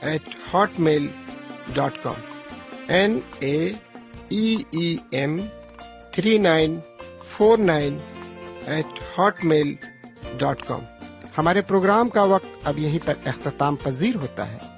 eight 0.00 0.22
Hotmail 0.78 1.06
dot 1.74 1.92
com. 2.02 2.20
N 2.88 3.20
A 3.38 3.72
M 5.10 5.40
three 6.12 6.38
nine 6.38 6.80
four 7.24 7.58
nine 7.58 7.98
eight 8.66 9.18
Hotmail 9.44 9.74
dot 10.38 10.62
com. 10.62 10.80
ہمارے 11.38 11.62
پروگرام 11.62 12.08
کا 12.08 12.22
وقت 12.22 12.46
اب 12.64 12.78
یہیں 12.78 12.98
پر 13.04 13.14
اختتام 13.24 13.76
پذیر 13.76 14.14
ہوتا 14.14 14.52
ہے۔ 14.52 14.77